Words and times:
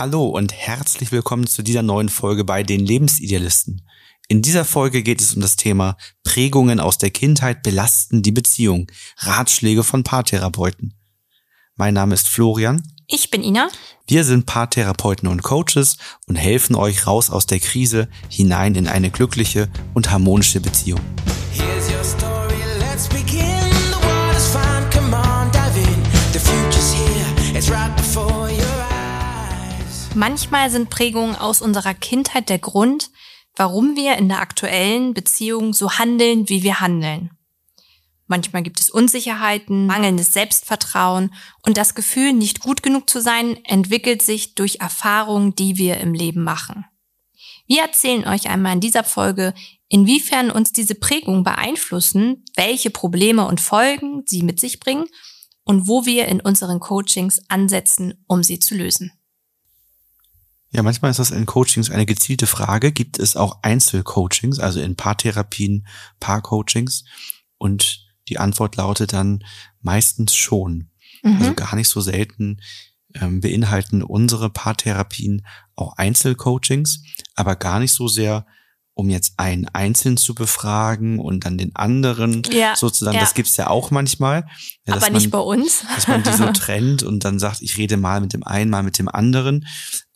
Hallo 0.00 0.28
und 0.28 0.54
herzlich 0.54 1.12
willkommen 1.12 1.46
zu 1.46 1.62
dieser 1.62 1.82
neuen 1.82 2.08
Folge 2.08 2.42
bei 2.42 2.62
den 2.62 2.80
Lebensidealisten. 2.80 3.86
In 4.28 4.40
dieser 4.40 4.64
Folge 4.64 5.02
geht 5.02 5.20
es 5.20 5.34
um 5.34 5.42
das 5.42 5.56
Thema 5.56 5.98
Prägungen 6.24 6.80
aus 6.80 6.96
der 6.96 7.10
Kindheit 7.10 7.62
belasten 7.62 8.22
die 8.22 8.32
Beziehung. 8.32 8.90
Ratschläge 9.18 9.84
von 9.84 10.02
Paartherapeuten. 10.02 10.94
Mein 11.76 11.92
Name 11.92 12.14
ist 12.14 12.28
Florian. 12.28 12.82
Ich 13.08 13.28
bin 13.28 13.42
Ina. 13.42 13.68
Wir 14.06 14.24
sind 14.24 14.46
Paartherapeuten 14.46 15.28
und 15.28 15.42
Coaches 15.42 15.98
und 16.26 16.36
helfen 16.36 16.76
euch 16.76 17.06
raus 17.06 17.28
aus 17.28 17.44
der 17.44 17.60
Krise 17.60 18.08
hinein 18.30 18.76
in 18.76 18.88
eine 18.88 19.10
glückliche 19.10 19.68
und 19.92 20.10
harmonische 20.10 20.62
Beziehung. 20.62 21.02
Manchmal 30.14 30.70
sind 30.70 30.90
Prägungen 30.90 31.36
aus 31.36 31.62
unserer 31.62 31.94
Kindheit 31.94 32.48
der 32.48 32.58
Grund, 32.58 33.10
warum 33.54 33.94
wir 33.94 34.16
in 34.16 34.28
der 34.28 34.40
aktuellen 34.40 35.14
Beziehung 35.14 35.72
so 35.72 35.92
handeln, 35.92 36.48
wie 36.48 36.62
wir 36.62 36.80
handeln. 36.80 37.30
Manchmal 38.26 38.62
gibt 38.62 38.80
es 38.80 38.90
Unsicherheiten, 38.90 39.86
mangelndes 39.86 40.32
Selbstvertrauen 40.32 41.32
und 41.62 41.76
das 41.76 41.94
Gefühl, 41.94 42.32
nicht 42.32 42.60
gut 42.60 42.82
genug 42.82 43.08
zu 43.08 43.20
sein, 43.20 43.64
entwickelt 43.64 44.22
sich 44.22 44.54
durch 44.54 44.80
Erfahrungen, 44.80 45.54
die 45.54 45.78
wir 45.78 45.98
im 45.98 46.14
Leben 46.14 46.42
machen. 46.42 46.84
Wir 47.66 47.82
erzählen 47.82 48.26
euch 48.26 48.48
einmal 48.48 48.74
in 48.74 48.80
dieser 48.80 49.04
Folge, 49.04 49.54
inwiefern 49.88 50.50
uns 50.50 50.72
diese 50.72 50.96
Prägungen 50.96 51.44
beeinflussen, 51.44 52.44
welche 52.56 52.90
Probleme 52.90 53.46
und 53.46 53.60
Folgen 53.60 54.22
sie 54.26 54.42
mit 54.42 54.58
sich 54.58 54.80
bringen 54.80 55.06
und 55.64 55.86
wo 55.86 56.04
wir 56.04 56.26
in 56.26 56.40
unseren 56.40 56.80
Coachings 56.80 57.40
ansetzen, 57.48 58.24
um 58.26 58.42
sie 58.42 58.58
zu 58.58 58.74
lösen. 58.74 59.12
Ja, 60.70 60.82
manchmal 60.82 61.10
ist 61.10 61.18
das 61.18 61.32
in 61.32 61.46
Coachings 61.46 61.90
eine 61.90 62.06
gezielte 62.06 62.46
Frage. 62.46 62.92
Gibt 62.92 63.18
es 63.18 63.36
auch 63.36 63.58
Einzelcoachings, 63.62 64.60
also 64.60 64.80
in 64.80 64.94
Paartherapien, 64.94 65.86
Paarcoachings? 66.20 67.04
Und 67.58 68.06
die 68.28 68.38
Antwort 68.38 68.76
lautet 68.76 69.12
dann 69.12 69.44
meistens 69.82 70.34
schon. 70.34 70.90
Mhm. 71.22 71.36
Also 71.38 71.54
gar 71.54 71.74
nicht 71.74 71.88
so 71.88 72.00
selten 72.00 72.60
ähm, 73.14 73.40
beinhalten 73.40 74.02
unsere 74.02 74.50
Paartherapien 74.50 75.44
auch 75.74 75.96
Einzelcoachings, 75.96 77.02
aber 77.34 77.56
gar 77.56 77.80
nicht 77.80 77.92
so 77.92 78.06
sehr 78.06 78.46
um 78.94 79.08
jetzt 79.08 79.34
einen 79.38 79.66
einzeln 79.66 80.16
zu 80.16 80.34
befragen 80.34 81.18
und 81.18 81.44
dann 81.44 81.56
den 81.56 81.74
anderen 81.74 82.42
ja, 82.52 82.76
sozusagen, 82.76 83.14
ja. 83.14 83.20
das 83.20 83.34
gibt's 83.34 83.56
ja 83.56 83.68
auch 83.68 83.90
manchmal. 83.90 84.46
Ja, 84.86 84.94
Aber 84.94 85.00
man, 85.00 85.12
nicht 85.14 85.30
bei 85.30 85.38
uns. 85.38 85.84
dass 85.94 86.08
man 86.08 86.22
die 86.22 86.32
so 86.32 86.46
trennt 86.52 87.02
und 87.02 87.24
dann 87.24 87.38
sagt, 87.38 87.62
ich 87.62 87.78
rede 87.78 87.96
mal 87.96 88.20
mit 88.20 88.32
dem 88.32 88.42
einen, 88.42 88.70
mal 88.70 88.82
mit 88.82 88.98
dem 88.98 89.08
anderen. 89.08 89.66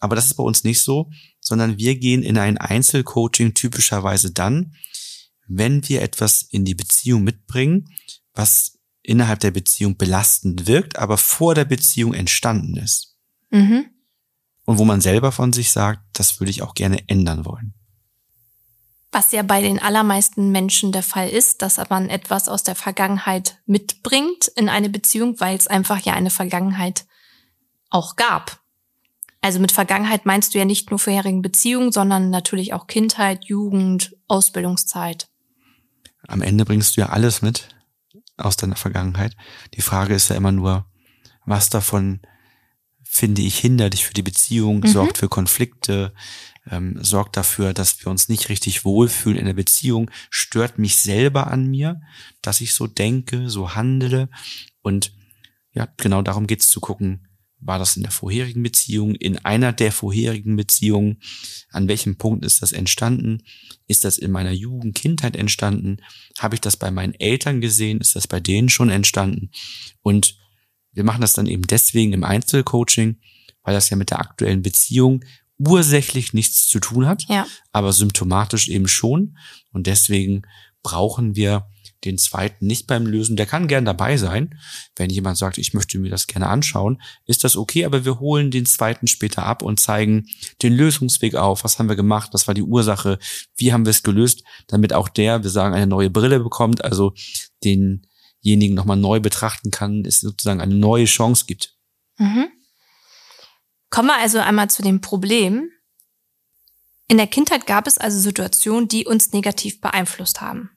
Aber 0.00 0.16
das 0.16 0.26
ist 0.26 0.34
bei 0.34 0.42
uns 0.42 0.64
nicht 0.64 0.82
so, 0.82 1.10
sondern 1.40 1.78
wir 1.78 1.96
gehen 1.96 2.22
in 2.22 2.36
ein 2.36 2.58
Einzelcoaching 2.58 3.54
typischerweise 3.54 4.32
dann, 4.32 4.74
wenn 5.46 5.88
wir 5.88 6.02
etwas 6.02 6.42
in 6.42 6.64
die 6.64 6.74
Beziehung 6.74 7.22
mitbringen, 7.22 7.88
was 8.32 8.78
innerhalb 9.02 9.40
der 9.40 9.50
Beziehung 9.50 9.96
belastend 9.96 10.66
wirkt, 10.66 10.98
aber 10.98 11.18
vor 11.18 11.54
der 11.54 11.66
Beziehung 11.66 12.14
entstanden 12.14 12.76
ist. 12.76 13.16
Mhm. 13.50 13.86
Und 14.64 14.78
wo 14.78 14.84
man 14.84 15.02
selber 15.02 15.30
von 15.30 15.52
sich 15.52 15.70
sagt, 15.70 16.00
das 16.14 16.40
würde 16.40 16.50
ich 16.50 16.62
auch 16.62 16.74
gerne 16.74 17.06
ändern 17.08 17.44
wollen. 17.44 17.74
Was 19.14 19.30
ja 19.30 19.44
bei 19.44 19.62
den 19.62 19.80
allermeisten 19.80 20.50
Menschen 20.50 20.90
der 20.90 21.04
Fall 21.04 21.28
ist, 21.28 21.62
dass 21.62 21.78
man 21.88 22.10
etwas 22.10 22.48
aus 22.48 22.64
der 22.64 22.74
Vergangenheit 22.74 23.58
mitbringt 23.64 24.48
in 24.56 24.68
eine 24.68 24.90
Beziehung, 24.90 25.38
weil 25.38 25.56
es 25.56 25.68
einfach 25.68 26.00
ja 26.00 26.14
eine 26.14 26.30
Vergangenheit 26.30 27.06
auch 27.90 28.16
gab. 28.16 28.60
Also 29.40 29.60
mit 29.60 29.70
Vergangenheit 29.70 30.26
meinst 30.26 30.52
du 30.52 30.58
ja 30.58 30.64
nicht 30.64 30.90
nur 30.90 30.98
vorherigen 30.98 31.42
Beziehungen, 31.42 31.92
sondern 31.92 32.30
natürlich 32.30 32.72
auch 32.72 32.88
Kindheit, 32.88 33.44
Jugend, 33.44 34.16
Ausbildungszeit. 34.26 35.28
Am 36.26 36.42
Ende 36.42 36.64
bringst 36.64 36.96
du 36.96 37.02
ja 37.02 37.10
alles 37.10 37.40
mit 37.40 37.68
aus 38.36 38.56
deiner 38.56 38.74
Vergangenheit. 38.74 39.36
Die 39.74 39.82
Frage 39.82 40.14
ist 40.14 40.28
ja 40.28 40.34
immer 40.34 40.50
nur, 40.50 40.86
was 41.44 41.70
davon 41.70 42.20
finde 43.04 43.42
ich 43.42 43.60
hinderlich 43.60 44.04
für 44.04 44.14
die 44.14 44.22
Beziehung, 44.22 44.80
mhm. 44.80 44.88
sorgt 44.88 45.18
für 45.18 45.28
Konflikte, 45.28 46.12
ähm, 46.70 46.98
sorgt 47.02 47.36
dafür, 47.36 47.72
dass 47.72 48.00
wir 48.04 48.10
uns 48.10 48.28
nicht 48.28 48.48
richtig 48.48 48.84
wohlfühlen 48.84 49.38
in 49.38 49.46
der 49.46 49.54
Beziehung, 49.54 50.10
stört 50.30 50.78
mich 50.78 50.96
selber 50.96 51.48
an 51.48 51.66
mir, 51.66 52.00
dass 52.42 52.60
ich 52.60 52.74
so 52.74 52.86
denke, 52.86 53.50
so 53.50 53.74
handele. 53.74 54.28
Und 54.82 55.12
ja, 55.72 55.88
genau 55.96 56.22
darum 56.22 56.46
geht's 56.46 56.70
zu 56.70 56.80
gucken, 56.80 57.26
war 57.60 57.78
das 57.78 57.96
in 57.96 58.02
der 58.02 58.12
vorherigen 58.12 58.62
Beziehung, 58.62 59.14
in 59.14 59.38
einer 59.38 59.72
der 59.72 59.90
vorherigen 59.90 60.54
Beziehungen, 60.56 61.20
an 61.70 61.88
welchem 61.88 62.16
Punkt 62.16 62.44
ist 62.44 62.62
das 62.62 62.72
entstanden? 62.72 63.42
Ist 63.86 64.04
das 64.04 64.18
in 64.18 64.30
meiner 64.30 64.52
Jugend, 64.52 64.94
Kindheit 64.94 65.34
entstanden? 65.34 65.98
Habe 66.38 66.56
ich 66.56 66.60
das 66.60 66.76
bei 66.76 66.90
meinen 66.90 67.14
Eltern 67.14 67.60
gesehen? 67.60 68.00
Ist 68.00 68.16
das 68.16 68.28
bei 68.28 68.38
denen 68.38 68.68
schon 68.68 68.90
entstanden? 68.90 69.50
Und 70.02 70.36
wir 70.92 71.04
machen 71.04 71.22
das 71.22 71.32
dann 71.32 71.46
eben 71.46 71.66
deswegen 71.66 72.12
im 72.12 72.24
Einzelcoaching, 72.24 73.18
weil 73.62 73.74
das 73.74 73.88
ja 73.88 73.96
mit 73.96 74.10
der 74.10 74.20
aktuellen 74.20 74.62
Beziehung 74.62 75.24
ursächlich 75.58 76.32
nichts 76.32 76.66
zu 76.68 76.80
tun 76.80 77.06
hat, 77.06 77.24
ja. 77.28 77.46
aber 77.72 77.92
symptomatisch 77.92 78.68
eben 78.68 78.88
schon. 78.88 79.36
Und 79.72 79.86
deswegen 79.86 80.42
brauchen 80.82 81.36
wir 81.36 81.66
den 82.04 82.18
zweiten 82.18 82.66
nicht 82.66 82.86
beim 82.86 83.06
Lösen. 83.06 83.36
Der 83.36 83.46
kann 83.46 83.66
gern 83.66 83.84
dabei 83.84 84.16
sein. 84.16 84.58
Wenn 84.96 85.10
jemand 85.10 85.38
sagt, 85.38 85.58
ich 85.58 85.74
möchte 85.74 85.98
mir 85.98 86.10
das 86.10 86.26
gerne 86.26 86.48
anschauen, 86.48 87.00
ist 87.24 87.44
das 87.44 87.56
okay, 87.56 87.84
aber 87.84 88.04
wir 88.04 88.20
holen 88.20 88.50
den 88.50 88.66
zweiten 88.66 89.06
später 89.06 89.44
ab 89.44 89.62
und 89.62 89.80
zeigen 89.80 90.26
den 90.62 90.74
Lösungsweg 90.74 91.34
auf. 91.34 91.64
Was 91.64 91.78
haben 91.78 91.88
wir 91.88 91.96
gemacht? 91.96 92.30
Was 92.32 92.46
war 92.46 92.54
die 92.54 92.62
Ursache? 92.62 93.18
Wie 93.56 93.72
haben 93.72 93.86
wir 93.86 93.90
es 93.90 94.02
gelöst? 94.02 94.44
Damit 94.68 94.92
auch 94.92 95.08
der, 95.08 95.42
wir 95.42 95.50
sagen, 95.50 95.74
eine 95.74 95.86
neue 95.86 96.10
Brille 96.10 96.40
bekommt, 96.40 96.84
also 96.84 97.14
denjenigen 97.64 98.74
nochmal 98.74 98.98
neu 98.98 99.20
betrachten 99.20 99.70
kann, 99.70 100.04
es 100.04 100.20
sozusagen 100.20 100.60
eine 100.60 100.74
neue 100.74 101.06
Chance 101.06 101.44
gibt. 101.46 101.74
Mhm. 102.18 102.48
Kommen 103.94 104.08
wir 104.08 104.18
also 104.18 104.40
einmal 104.40 104.68
zu 104.68 104.82
dem 104.82 105.00
Problem. 105.00 105.70
In 107.06 107.16
der 107.16 107.28
Kindheit 107.28 107.64
gab 107.64 107.86
es 107.86 107.96
also 107.96 108.18
Situationen, 108.18 108.88
die 108.88 109.06
uns 109.06 109.32
negativ 109.32 109.80
beeinflusst 109.80 110.40
haben. 110.40 110.70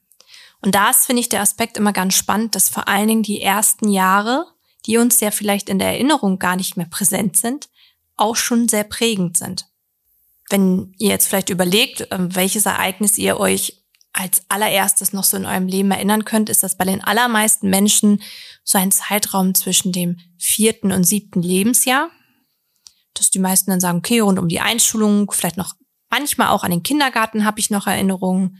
Und 0.60 0.76
da 0.76 0.90
ist, 0.90 1.06
finde 1.06 1.18
ich, 1.18 1.28
der 1.28 1.40
Aspekt 1.40 1.76
immer 1.76 1.92
ganz 1.92 2.14
spannend, 2.14 2.54
dass 2.54 2.68
vor 2.68 2.86
allen 2.86 3.08
Dingen 3.08 3.22
die 3.24 3.42
ersten 3.42 3.88
Jahre, 3.88 4.46
die 4.86 4.98
uns 4.98 5.18
ja 5.18 5.32
vielleicht 5.32 5.68
in 5.68 5.80
der 5.80 5.88
Erinnerung 5.88 6.38
gar 6.38 6.54
nicht 6.54 6.76
mehr 6.76 6.86
präsent 6.86 7.36
sind, 7.36 7.68
auch 8.14 8.36
schon 8.36 8.68
sehr 8.68 8.84
prägend 8.84 9.36
sind. 9.36 9.66
Wenn 10.48 10.94
ihr 10.98 11.08
jetzt 11.08 11.26
vielleicht 11.26 11.50
überlegt, 11.50 12.06
ähm, 12.12 12.36
welches 12.36 12.66
Ereignis 12.66 13.18
ihr 13.18 13.40
euch 13.40 13.82
als 14.12 14.42
allererstes 14.48 15.12
noch 15.12 15.24
so 15.24 15.36
in 15.36 15.44
eurem 15.44 15.66
Leben 15.66 15.90
erinnern 15.90 16.24
könnt, 16.24 16.50
ist 16.50 16.62
das 16.62 16.76
bei 16.76 16.84
den 16.84 17.02
allermeisten 17.02 17.68
Menschen 17.68 18.22
so 18.62 18.78
ein 18.78 18.92
Zeitraum 18.92 19.56
zwischen 19.56 19.90
dem 19.90 20.20
vierten 20.38 20.92
und 20.92 21.02
siebten 21.02 21.42
Lebensjahr 21.42 22.12
dass 23.18 23.30
die 23.30 23.38
meisten 23.38 23.70
dann 23.70 23.80
sagen, 23.80 23.98
okay, 23.98 24.20
rund 24.20 24.38
um 24.38 24.48
die 24.48 24.60
Einschulung, 24.60 25.30
vielleicht 25.30 25.56
noch 25.56 25.74
manchmal 26.10 26.48
auch 26.48 26.64
an 26.64 26.70
den 26.70 26.82
Kindergarten 26.82 27.44
habe 27.44 27.60
ich 27.60 27.70
noch 27.70 27.86
Erinnerungen. 27.86 28.58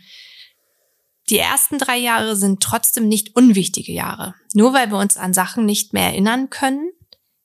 Die 1.30 1.38
ersten 1.38 1.78
drei 1.78 1.98
Jahre 1.98 2.36
sind 2.36 2.62
trotzdem 2.62 3.08
nicht 3.08 3.36
unwichtige 3.36 3.92
Jahre. 3.92 4.34
Nur 4.54 4.72
weil 4.72 4.91
wir 4.91 4.98
uns 4.98 5.16
an 5.16 5.34
Sachen 5.34 5.66
nicht 5.66 5.92
mehr 5.92 6.04
erinnern 6.04 6.50
können, 6.50 6.91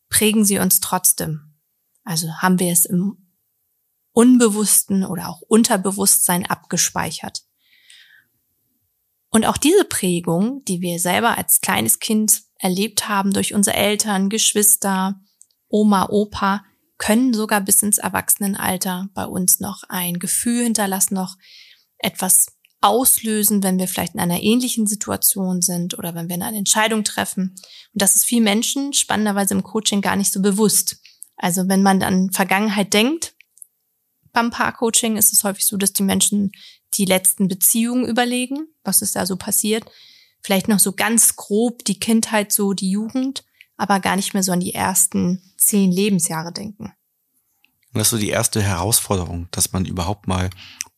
prägen 0.09 0.45
sie 0.45 0.59
uns 0.59 0.79
trotzdem. 0.79 1.53
Also 2.03 2.27
haben 2.41 2.59
wir 2.59 2.71
es 2.71 2.85
im 2.85 3.17
Unbewussten 4.13 5.03
oder 5.03 5.29
auch 5.29 5.41
Unterbewusstsein 5.41 6.45
abgespeichert. 6.45 7.43
Und 9.29 9.45
auch 9.45 9.57
diese 9.57 9.83
Prägung, 9.85 10.63
die 10.65 10.81
wir 10.81 10.99
selber 10.99 11.37
als 11.37 11.59
kleines 11.59 11.99
Kind 11.99 12.43
erlebt 12.59 13.09
haben 13.09 13.33
durch 13.33 13.55
unsere 13.55 13.75
Eltern, 13.75 14.29
Geschwister, 14.29 15.19
Oma, 15.67 16.07
Opa, 16.09 16.63
können 17.03 17.33
sogar 17.33 17.59
bis 17.59 17.83
ins 17.83 17.97
Erwachsenenalter 17.97 19.09
bei 19.13 19.25
uns 19.25 19.59
noch 19.59 19.83
ein 19.89 20.19
Gefühl 20.19 20.63
hinterlassen, 20.63 21.15
noch 21.15 21.35
etwas 21.97 22.45
auslösen, 22.79 23.61
wenn 23.61 23.77
wir 23.77 23.89
vielleicht 23.89 24.13
in 24.13 24.21
einer 24.21 24.41
ähnlichen 24.41 24.87
Situation 24.87 25.61
sind 25.61 25.97
oder 25.97 26.15
wenn 26.15 26.29
wir 26.29 26.35
eine 26.35 26.57
Entscheidung 26.57 27.03
treffen. 27.03 27.55
Und 27.93 28.01
das 28.01 28.15
ist 28.15 28.23
vielen 28.23 28.45
Menschen 28.45 28.93
spannenderweise 28.93 29.53
im 29.53 29.63
Coaching 29.63 29.99
gar 29.99 30.15
nicht 30.15 30.31
so 30.31 30.41
bewusst. 30.41 31.01
Also 31.35 31.67
wenn 31.67 31.83
man 31.83 32.01
an 32.03 32.31
Vergangenheit 32.31 32.93
denkt, 32.93 33.35
beim 34.31 34.49
Paarcoaching 34.49 35.17
ist 35.17 35.33
es 35.33 35.43
häufig 35.43 35.65
so, 35.65 35.75
dass 35.75 35.91
die 35.91 36.03
Menschen 36.03 36.53
die 36.93 37.05
letzten 37.05 37.49
Beziehungen 37.49 38.05
überlegen, 38.05 38.69
was 38.85 39.01
ist 39.01 39.17
da 39.17 39.25
so 39.25 39.35
passiert. 39.35 39.83
Vielleicht 40.41 40.69
noch 40.69 40.79
so 40.79 40.93
ganz 40.93 41.35
grob 41.35 41.83
die 41.83 41.99
Kindheit, 41.99 42.53
so 42.53 42.71
die 42.71 42.91
Jugend 42.91 43.43
aber 43.77 43.99
gar 43.99 44.15
nicht 44.15 44.33
mehr 44.33 44.43
so 44.43 44.51
an 44.51 44.59
die 44.59 44.73
ersten 44.73 45.41
zehn 45.57 45.91
Lebensjahre 45.91 46.51
denken. 46.51 46.93
Und 47.93 47.99
das 47.99 48.07
ist 48.07 48.11
so 48.11 48.17
die 48.17 48.29
erste 48.29 48.61
Herausforderung, 48.61 49.47
dass 49.51 49.71
man 49.71 49.85
überhaupt 49.85 50.27
mal 50.27 50.49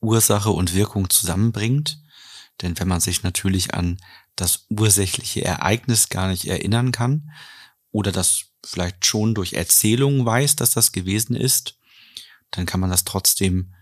Ursache 0.01 0.51
und 0.51 0.73
Wirkung 0.73 1.09
zusammenbringt. 1.09 1.99
Denn 2.61 2.79
wenn 2.79 2.87
man 2.87 3.01
sich 3.01 3.23
natürlich 3.23 3.73
an 3.73 3.97
das 4.35 4.65
ursächliche 4.69 5.43
Ereignis 5.43 6.09
gar 6.09 6.27
nicht 6.29 6.45
erinnern 6.45 6.91
kann 6.91 7.31
oder 7.91 8.11
das 8.11 8.45
vielleicht 8.65 9.05
schon 9.05 9.35
durch 9.35 9.53
Erzählungen 9.53 10.25
weiß, 10.25 10.55
dass 10.55 10.71
das 10.71 10.91
gewesen 10.91 11.35
ist, 11.35 11.77
dann 12.51 12.65
kann 12.65 12.79
man 12.79 12.89
das 12.89 13.03
trotzdem 13.03 13.73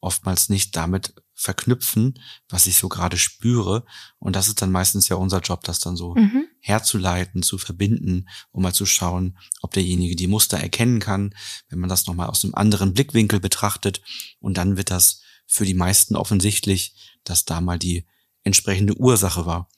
oftmals 0.00 0.48
nicht 0.48 0.76
damit 0.76 1.14
verknüpfen, 1.34 2.20
was 2.48 2.66
ich 2.66 2.76
so 2.76 2.88
gerade 2.88 3.18
spüre. 3.18 3.84
Und 4.18 4.36
das 4.36 4.48
ist 4.48 4.62
dann 4.62 4.70
meistens 4.70 5.08
ja 5.08 5.16
unser 5.16 5.40
Job, 5.40 5.64
das 5.64 5.80
dann 5.80 5.96
so 5.96 6.14
mhm. 6.14 6.46
Herzuleiten, 6.64 7.42
zu 7.42 7.58
verbinden, 7.58 8.26
um 8.50 8.62
mal 8.62 8.72
zu 8.72 8.86
schauen, 8.86 9.36
ob 9.60 9.72
derjenige 9.72 10.16
die 10.16 10.26
Muster 10.26 10.56
erkennen 10.56 10.98
kann, 10.98 11.34
wenn 11.68 11.78
man 11.78 11.90
das 11.90 12.06
nochmal 12.06 12.28
aus 12.28 12.42
einem 12.42 12.54
anderen 12.54 12.94
Blickwinkel 12.94 13.38
betrachtet. 13.38 14.00
Und 14.40 14.56
dann 14.56 14.78
wird 14.78 14.90
das 14.90 15.20
für 15.46 15.66
die 15.66 15.74
meisten 15.74 16.16
offensichtlich, 16.16 16.94
dass 17.22 17.44
da 17.44 17.60
mal 17.60 17.78
die 17.78 18.06
entsprechende 18.44 18.96
Ursache 18.96 19.44
war. 19.44 19.68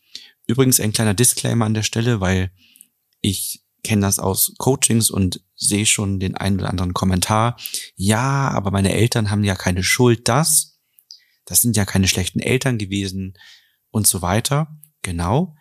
Übrigens 0.46 0.78
ein 0.78 0.92
kleiner 0.92 1.14
Disclaimer 1.14 1.64
an 1.64 1.74
der 1.74 1.82
Stelle, 1.82 2.20
weil 2.20 2.52
ich 3.20 3.64
kenne 3.82 4.02
das 4.02 4.20
aus 4.20 4.54
Coachings 4.58 5.10
und 5.10 5.40
sehe 5.56 5.86
schon 5.86 6.20
den 6.20 6.36
einen 6.36 6.60
oder 6.60 6.70
anderen 6.70 6.94
Kommentar. 6.94 7.56
Ja, 7.96 8.48
aber 8.50 8.70
meine 8.70 8.92
Eltern 8.92 9.30
haben 9.30 9.42
ja 9.42 9.56
keine 9.56 9.82
Schuld, 9.82 10.28
das. 10.28 10.78
Das 11.46 11.62
sind 11.62 11.76
ja 11.76 11.84
keine 11.84 12.06
schlechten 12.06 12.38
Eltern 12.38 12.78
gewesen 12.78 13.34
und 13.90 14.06
so 14.06 14.22
weiter. 14.22 14.78
Genau. 15.02 15.56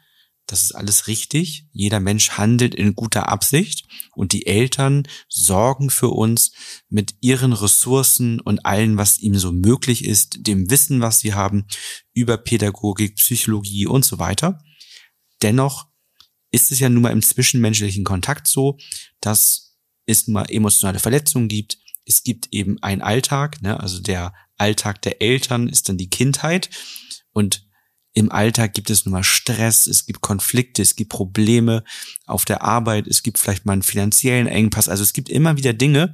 Das 0.47 0.61
ist 0.61 0.73
alles 0.73 1.07
richtig. 1.07 1.65
Jeder 1.71 1.99
Mensch 1.99 2.31
handelt 2.31 2.75
in 2.75 2.95
guter 2.95 3.29
Absicht 3.29 3.87
und 4.15 4.31
die 4.31 4.45
Eltern 4.45 5.07
sorgen 5.27 5.89
für 5.89 6.09
uns 6.09 6.51
mit 6.87 7.15
ihren 7.21 7.53
Ressourcen 7.53 8.39
und 8.39 8.65
allen, 8.65 8.97
was 8.97 9.17
ihm 9.19 9.35
so 9.37 9.51
möglich 9.51 10.05
ist, 10.05 10.47
dem 10.47 10.69
Wissen, 10.69 11.01
was 11.01 11.19
sie 11.19 11.33
haben 11.33 11.65
über 12.13 12.37
Pädagogik, 12.37 13.15
Psychologie 13.15 13.87
und 13.87 14.05
so 14.05 14.19
weiter. 14.19 14.63
Dennoch 15.41 15.87
ist 16.51 16.71
es 16.71 16.79
ja 16.79 16.89
nun 16.89 17.01
mal 17.01 17.11
im 17.11 17.23
zwischenmenschlichen 17.23 18.03
Kontakt 18.03 18.47
so, 18.47 18.77
dass 19.21 19.77
es 20.05 20.27
nun 20.27 20.35
mal 20.35 20.45
emotionale 20.49 20.99
Verletzungen 20.99 21.47
gibt. 21.47 21.79
Es 22.05 22.23
gibt 22.23 22.49
eben 22.51 22.81
einen 22.83 23.01
Alltag, 23.01 23.61
ne? 23.63 23.79
also 23.79 23.99
der 23.99 24.33
Alltag 24.57 25.01
der 25.01 25.21
Eltern 25.21 25.67
ist 25.67 25.89
dann 25.89 25.97
die 25.97 26.09
Kindheit 26.09 26.69
und 27.31 27.64
im 28.15 28.31
Alltag 28.31 28.73
gibt 28.73 28.89
es 28.89 29.05
nun 29.05 29.11
mal 29.11 29.23
Stress, 29.23 29.87
es 29.87 30.05
gibt 30.05 30.21
Konflikte, 30.21 30.81
es 30.81 30.95
gibt 30.95 31.11
Probleme 31.11 31.83
auf 32.25 32.45
der 32.45 32.63
Arbeit, 32.63 33.07
es 33.07 33.23
gibt 33.23 33.37
vielleicht 33.37 33.65
mal 33.65 33.73
einen 33.73 33.83
finanziellen 33.83 34.47
Engpass. 34.47 34.87
Also 34.87 35.03
es 35.03 35.11
gibt 35.11 35.29
immer 35.29 35.57
wieder 35.57 35.73
Dinge, 35.73 36.13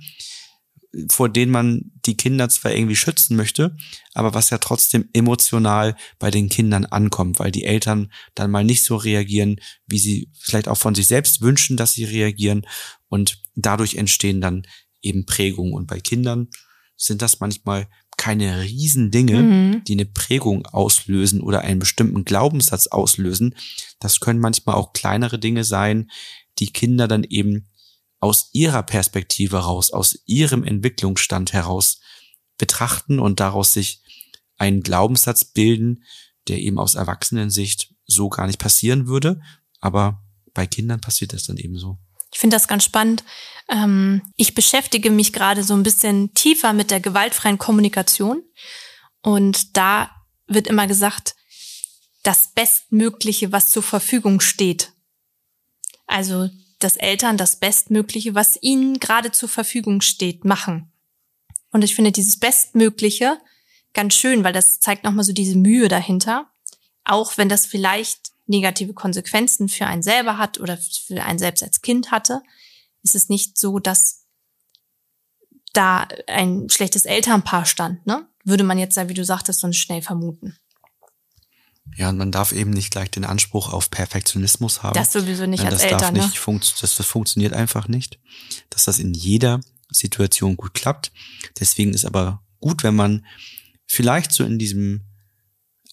vor 1.10 1.30
denen 1.30 1.52
man 1.52 1.92
die 2.06 2.18
Kinder 2.18 2.50
zwar 2.50 2.74
irgendwie 2.74 2.96
schützen 2.96 3.38
möchte, 3.38 3.78
aber 4.16 4.34
was 4.34 4.50
ja 4.50 4.58
trotzdem 4.58 5.10
emotional 5.14 5.96
bei 6.18 6.32
den 6.32 6.50
Kindern 6.50 6.86
ankommt, 6.86 7.38
weil 7.38 7.52
die 7.52 7.66
Eltern 7.66 8.12
dann 8.34 8.50
mal 8.50 8.64
nicht 8.64 8.84
so 8.84 8.96
reagieren, 8.96 9.58
wie 9.86 10.00
sie 10.00 10.32
vielleicht 10.38 10.68
auch 10.68 10.78
von 10.78 10.96
sich 10.96 11.06
selbst 11.06 11.42
wünschen, 11.42 11.78
dass 11.78 11.94
sie 11.94 12.04
reagieren 12.04 12.66
und 13.10 13.44
dadurch 13.56 13.94
entstehen 13.94 14.42
dann 14.42 14.64
eben 15.04 15.28
Prägungen 15.28 15.74
und 15.74 15.86
bei 15.86 16.00
Kindern 16.00 16.50
sind 16.98 17.22
das 17.22 17.40
manchmal 17.40 17.88
keine 18.22 18.62
Riesendinge, 18.62 19.42
mhm. 19.42 19.84
die 19.86 19.94
eine 19.94 20.06
Prägung 20.06 20.68
auslösen 20.68 21.42
oder 21.42 21.62
einen 21.62 21.80
bestimmten 21.80 22.24
Glaubenssatz 22.24 22.86
auslösen. 22.86 23.56
Das 24.00 24.20
können 24.20 24.40
manchmal 24.40 24.76
auch 24.76 24.94
kleinere 24.94 25.40
Dinge 25.40 25.64
sein, 25.64 26.12
die 26.60 26.68
Kinder 26.68 27.08
dann 27.08 27.24
eben 27.24 27.72
aus 28.20 28.52
ihrer 28.54 28.84
Perspektive 28.84 29.58
heraus, 29.58 29.90
aus 29.90 30.22
ihrem 30.28 30.64
Entwicklungsstand 30.64 31.52
heraus 31.52 32.00
betrachten 32.60 33.18
und 33.18 33.40
daraus 33.40 33.74
sich 33.74 34.04
einen 34.56 34.84
Glaubenssatz 34.84 35.44
bilden, 35.44 36.04
der 36.48 36.60
eben 36.60 36.78
aus 36.78 36.94
Erwachsenensicht 36.94 37.96
so 38.06 38.30
gar 38.30 38.46
nicht 38.46 38.60
passieren 38.60 39.08
würde. 39.08 39.42
Aber 39.80 40.24
bei 40.54 40.68
Kindern 40.68 41.02
passiert 41.02 41.34
das 41.34 41.46
dann 41.46 41.58
eben 41.58 41.80
so. 41.80 41.98
Ich 42.32 42.40
finde 42.40 42.56
das 42.56 42.68
ganz 42.68 42.84
spannend. 42.84 43.24
Ähm, 43.70 44.22
ich 44.36 44.54
beschäftige 44.54 45.12
mich 45.12 45.34
gerade 45.34 45.64
so 45.64 45.74
ein 45.74 45.84
bisschen 45.84 46.34
tiefer 46.34 46.74
mit 46.74 46.92
der 46.92 47.00
gewaltfreien 47.00 47.58
Kommunikation. 47.58 48.44
Und 49.22 49.78
da 49.78 50.12
wird 50.48 50.68
immer 50.68 50.88
gesagt, 50.88 51.36
das 52.24 52.52
Bestmögliche, 52.54 53.52
was 53.52 53.72
zur 53.72 53.84
Verfügung 53.84 54.42
steht. 54.42 54.94
Also, 56.06 56.50
dass 56.80 56.98
Eltern 56.98 57.38
das 57.38 57.58
Bestmögliche, 57.58 58.36
was 58.36 58.58
ihnen 58.62 59.00
gerade 59.00 59.32
zur 59.32 59.50
Verfügung 59.50 60.02
steht, 60.02 60.46
machen. 60.46 60.92
Und 61.72 61.84
ich 61.84 61.96
finde 61.96 62.12
dieses 62.12 62.38
Bestmögliche 62.38 63.40
ganz 63.94 64.16
schön, 64.16 64.44
weil 64.44 64.54
das 64.54 64.80
zeigt 64.80 65.04
nochmal 65.04 65.24
so 65.24 65.34
diese 65.34 65.58
Mühe 65.58 65.88
dahinter. 65.88 66.52
Auch 67.04 67.38
wenn 67.38 67.50
das 67.50 67.66
vielleicht 67.66 68.31
negative 68.52 68.94
Konsequenzen 68.94 69.68
für 69.68 69.88
einen 69.88 70.04
selber 70.04 70.38
hat 70.38 70.60
oder 70.60 70.78
für 70.78 71.24
einen 71.24 71.40
selbst 71.40 71.64
als 71.64 71.82
Kind 71.82 72.12
hatte, 72.12 72.44
ist 73.02 73.16
es 73.16 73.30
nicht 73.30 73.58
so, 73.58 73.80
dass 73.80 74.26
da 75.74 76.08
ein 76.28 76.70
schlechtes 76.70 77.06
Elternpaar 77.06 77.66
stand, 77.66 78.06
ne? 78.06 78.28
Würde 78.44 78.64
man 78.64 78.78
jetzt, 78.78 78.98
wie 79.08 79.14
du 79.14 79.24
sagtest, 79.24 79.60
sonst 79.60 79.78
schnell 79.78 80.02
vermuten. 80.02 80.58
Ja, 81.96 82.10
und 82.10 82.18
man 82.18 82.32
darf 82.32 82.52
eben 82.52 82.72
nicht 82.72 82.92
gleich 82.92 83.12
den 83.12 83.26
Anspruch 83.26 83.72
auf 83.72 83.92
Perfektionismus 83.92 84.82
haben. 84.82 84.96
Das 84.96 85.12
sowieso 85.12 85.46
nicht 85.46 85.64
das 85.64 85.74
als 85.74 85.84
Eltern. 85.84 86.00
Darf 86.00 86.12
nicht 86.12 86.48
ne? 86.48 86.60
das, 86.60 86.96
das 86.96 87.06
funktioniert 87.06 87.54
einfach 87.54 87.88
nicht, 87.88 88.20
dass 88.70 88.86
das 88.86 89.00
in 89.00 89.14
jeder 89.14 89.62
Situation 89.90 90.58
gut 90.58 90.74
klappt. 90.74 91.12
Deswegen 91.60 91.94
ist 91.94 92.06
aber 92.06 92.44
gut, 92.60 92.84
wenn 92.84 92.96
man 92.96 93.26
vielleicht 93.86 94.32
so 94.32 94.44
in 94.44 94.58
diesem 94.58 95.11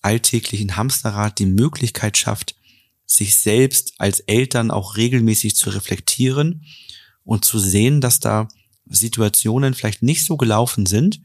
alltäglichen 0.08 0.76
Hamsterrad 0.76 1.38
die 1.38 1.44
Möglichkeit 1.44 2.16
schafft, 2.16 2.56
sich 3.04 3.36
selbst 3.36 3.92
als 3.98 4.20
Eltern 4.20 4.70
auch 4.70 4.96
regelmäßig 4.96 5.54
zu 5.54 5.68
reflektieren 5.68 6.64
und 7.24 7.44
zu 7.44 7.58
sehen, 7.58 8.00
dass 8.00 8.18
da 8.18 8.48
Situationen 8.86 9.74
vielleicht 9.74 10.02
nicht 10.02 10.24
so 10.24 10.38
gelaufen 10.38 10.86
sind, 10.86 11.20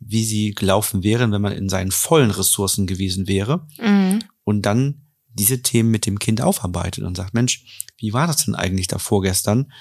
wie 0.00 0.24
sie 0.24 0.52
gelaufen 0.52 1.04
wären, 1.04 1.30
wenn 1.30 1.42
man 1.42 1.52
in 1.52 1.68
seinen 1.68 1.92
vollen 1.92 2.32
Ressourcen 2.32 2.88
gewesen 2.88 3.28
wäre. 3.28 3.68
Mhm. 3.78 4.18
Und 4.42 4.62
dann 4.62 5.02
diese 5.28 5.62
Themen 5.62 5.92
mit 5.92 6.04
dem 6.04 6.18
Kind 6.18 6.40
aufarbeitet 6.40 7.04
und 7.04 7.16
sagt, 7.16 7.34
Mensch, 7.34 7.64
wie 7.98 8.12
war 8.12 8.26
das 8.26 8.44
denn 8.44 8.56
eigentlich 8.56 8.88
da 8.88 8.98
vorgestern? 8.98 9.72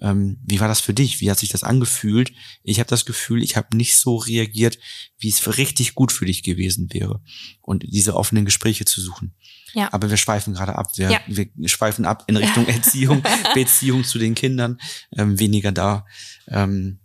Ähm, 0.00 0.38
wie 0.44 0.60
war 0.60 0.68
das 0.68 0.80
für 0.80 0.92
dich? 0.92 1.20
Wie 1.20 1.30
hat 1.30 1.38
sich 1.38 1.48
das 1.48 1.64
angefühlt? 1.64 2.32
Ich 2.62 2.78
habe 2.78 2.88
das 2.88 3.06
Gefühl, 3.06 3.42
ich 3.42 3.56
habe 3.56 3.76
nicht 3.76 3.96
so 3.96 4.16
reagiert, 4.16 4.78
wie 5.18 5.28
es 5.28 5.56
richtig 5.56 5.94
gut 5.94 6.12
für 6.12 6.26
dich 6.26 6.42
gewesen 6.42 6.92
wäre. 6.92 7.22
Und 7.62 7.82
diese 7.82 8.14
offenen 8.14 8.44
Gespräche 8.44 8.84
zu 8.84 9.00
suchen. 9.00 9.34
Ja. 9.72 9.92
Aber 9.92 10.10
wir 10.10 10.16
schweifen 10.16 10.54
gerade 10.54 10.76
ab. 10.76 10.96
Wir, 10.96 11.10
ja. 11.10 11.20
wir 11.26 11.68
schweifen 11.68 12.04
ab 12.04 12.24
in 12.26 12.36
Richtung 12.36 12.66
Erziehung, 12.66 13.22
Beziehung 13.54 14.04
zu 14.04 14.18
den 14.18 14.34
Kindern. 14.34 14.78
Ähm, 15.16 15.38
weniger 15.38 15.72
da, 15.72 16.06
ähm, 16.48 17.00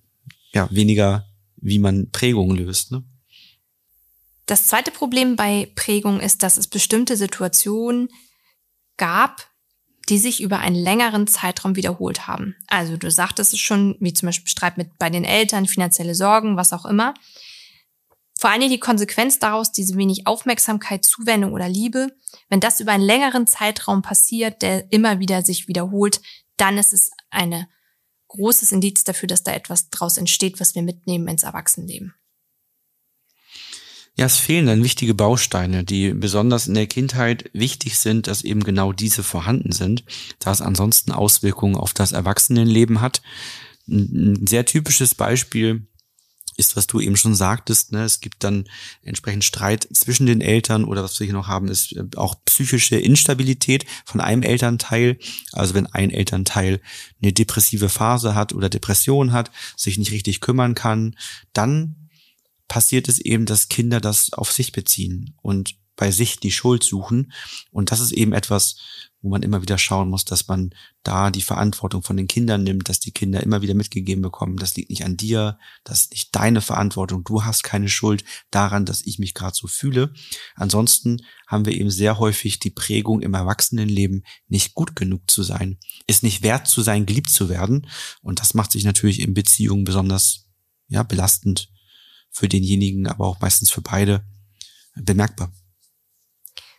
ja, 0.53 0.67
weniger, 0.71 1.27
wie 1.57 1.79
man 1.79 2.11
Prägungen 2.11 2.57
löst. 2.57 2.91
Ne? 2.91 3.03
Das 4.45 4.67
zweite 4.67 4.91
Problem 4.91 5.36
bei 5.36 5.71
Prägung 5.75 6.19
ist, 6.19 6.43
dass 6.43 6.57
es 6.57 6.67
bestimmte 6.67 7.15
Situationen 7.15 8.10
gab, 8.98 9.50
die 10.10 10.17
sich 10.17 10.41
über 10.41 10.60
einen 10.60 10.75
längeren 10.75 11.27
Zeitraum 11.27 11.75
wiederholt 11.75 12.27
haben. 12.27 12.55
Also 12.67 12.98
du 12.98 13.10
sagtest 13.12 13.53
es 13.53 13.60
schon, 13.60 13.96
wie 14.00 14.13
zum 14.13 14.27
Beispiel 14.27 14.50
Streit 14.50 14.77
mit 14.77 14.98
bei 14.98 15.10
den 15.10 15.24
Eltern, 15.24 15.67
finanzielle 15.67 16.15
Sorgen, 16.15 16.58
was 16.58 16.74
auch 16.74 16.86
immer. 16.86 17.13
Vor 18.38 18.50
allen 18.50 18.62
Dingen 18.62 18.72
die 18.72 18.79
Konsequenz 18.79 19.38
daraus, 19.38 19.72
diese 19.72 19.96
wenig 19.98 20.25
Aufmerksamkeit, 20.25 21.05
Zuwendung 21.05 21.53
oder 21.53 21.70
Liebe, 21.70 22.08
wenn 22.50 22.60
das 22.60 22.79
über 22.79 22.91
einen 22.91 23.03
längeren 23.03 23.46
Zeitraum 23.46 24.01
passiert, 24.01 24.63
der 24.63 24.91
immer 24.91 25.20
wieder 25.20 25.43
sich 25.43 25.67
wiederholt, 25.67 26.22
dann 26.58 26.77
ist 26.77 26.91
es 26.91 27.12
ein 27.29 27.67
großes 28.29 28.72
Indiz 28.72 29.03
dafür, 29.03 29.27
dass 29.27 29.43
da 29.43 29.51
etwas 29.51 29.89
draus 29.89 30.17
entsteht, 30.17 30.60
was 30.60 30.74
wir 30.74 30.81
mitnehmen 30.81 31.27
ins 31.27 31.43
Erwachsenenleben. 31.43 32.15
Ja, 34.18 34.25
es 34.25 34.38
fehlen 34.38 34.65
dann 34.65 34.84
wichtige 34.84 35.13
Bausteine, 35.13 35.84
die 35.84 36.13
besonders 36.13 36.68
in 36.68 36.74
der 36.74 36.88
Kindheit 36.88 37.50
wichtig 37.53 37.98
sind, 37.98 38.27
dass 38.27 38.44
eben 38.44 38.63
genau 38.63 38.91
diese 38.91 39.24
vorhanden 39.24 39.72
sind, 39.72 40.03
da 40.39 40.51
es 40.51 40.62
ansonsten 40.62 41.12
Auswirkungen 41.12 41.75
auf 41.75 41.94
das 41.94 42.12
Erwachsenenleben 42.12 43.00
hat. 43.00 43.22
Ein 43.88 44.46
sehr 44.48 44.65
typisches 44.65 45.15
Beispiel 45.15 45.88
ist, 46.58 46.75
was 46.75 46.88
du 46.88 47.00
eben 47.00 47.18
schon 47.18 47.36
sagtest, 47.36 47.91
ne, 47.91 48.03
es 48.03 48.20
gibt 48.20 48.44
dann 48.44 48.65
entsprechend 49.01 49.44
Streit 49.44 49.88
zwischen 49.94 50.25
den 50.25 50.41
Eltern 50.41 50.84
oder 50.84 51.03
was 51.03 51.20
wir 51.20 51.25
hier 51.25 51.34
noch 51.34 51.48
haben, 51.48 51.70
ist 51.70 51.94
äh, 51.94 52.03
auch 52.15 52.36
psychische 52.46 52.98
Instabilität 52.98 53.86
von 54.06 54.22
einem 54.22 54.44
Elternteil. 54.44 55.18
Also 55.53 55.74
wenn 55.74 55.88
ein 55.88 56.12
Elternteil 56.12 56.82
eine 57.22 57.34
depressive 57.34 57.89
Phase 57.89 58.36
hat 58.36 58.53
oder 58.53 58.70
Depression 58.70 59.32
hat, 59.32 59.51
sich 59.75 59.98
nicht 59.98 60.12
richtig 60.12 60.41
kümmern 60.41 60.75
kann, 60.75 61.15
dann 61.53 62.00
passiert 62.68 63.08
es 63.08 63.20
eben, 63.20 63.46
dass 63.46 63.70
Kinder 63.70 64.00
das 64.00 64.34
auf 64.34 64.51
sich 64.51 64.72
beziehen 64.72 65.36
und 65.41 65.75
bei 65.96 66.10
sich 66.10 66.39
die 66.39 66.51
Schuld 66.51 66.84
suchen. 66.84 67.32
Und 67.70 67.91
das 67.91 68.00
ist 68.00 68.12
eben 68.12 68.34
etwas, 68.34 68.77
wo 69.22 69.30
man 69.30 69.44
immer 69.44 69.62
wieder 69.62 69.77
schauen 69.77 70.10
muss, 70.10 70.25
dass 70.25 70.48
man 70.48 70.74
da 71.03 71.30
die 71.30 71.44
Verantwortung 71.44 72.01
von 72.01 72.18
den 72.18 72.27
Kindern 72.27 72.63
nimmt, 72.63 72.89
dass 72.89 73.00
die 73.00 73.12
Kinder 73.12 73.44
immer 73.44 73.62
wieder 73.62 73.75
mitgegeben 73.75 74.24
bekommen, 74.24 74.58
das 74.58 74.75
liegt 74.75 74.89
nicht 74.89 75.06
an 75.06 75.15
dir, 75.15 75.60
das 75.84 76.01
ist 76.01 76.12
nicht 76.12 76.36
deine 76.36 76.62
Verantwortung, 76.62 77.24
du 77.24 77.44
hast 77.44 77.63
keine 77.63 77.88
Schuld 77.88 78.24
daran, 78.50 78.86
dass 78.86 79.06
ich 79.06 79.20
mich 79.20 79.36
gerade 79.36 79.56
so 79.56 79.68
fühle. 79.68 80.12
Ansonsten 80.56 81.22
haben 81.46 81.65
wir 81.65 81.74
eben 81.74 81.91
sehr 81.91 82.18
häufig 82.18 82.58
die 82.60 82.72
Prägung 82.72 83.22
im 83.22 83.36
Erwachsenenleben, 83.36 84.25
nicht 84.48 84.74
gut 84.74 84.96
genug 84.96 85.30
zu 85.30 85.44
sein, 85.44 85.77
ist 86.08 86.24
nicht 86.24 86.41
wert 86.41 86.68
zu 86.68 86.82
sein, 86.82 87.06
geliebt 87.06 87.30
zu 87.30 87.48
werden. 87.48 87.88
Und 88.24 88.39
das 88.39 88.56
macht 88.56 88.72
sich 88.72 88.84
natürlich 88.84 89.20
in 89.20 89.36
Beziehungen 89.36 89.84
besonders 89.84 90.48
ja 90.88 91.03
belastend 91.03 91.70
für 92.31 92.47
denjenigen, 92.47 93.07
aber 93.07 93.27
auch 93.27 93.39
meistens 93.39 93.71
für 93.71 93.81
beide 93.81 94.25
bemerkbar. 94.95 95.51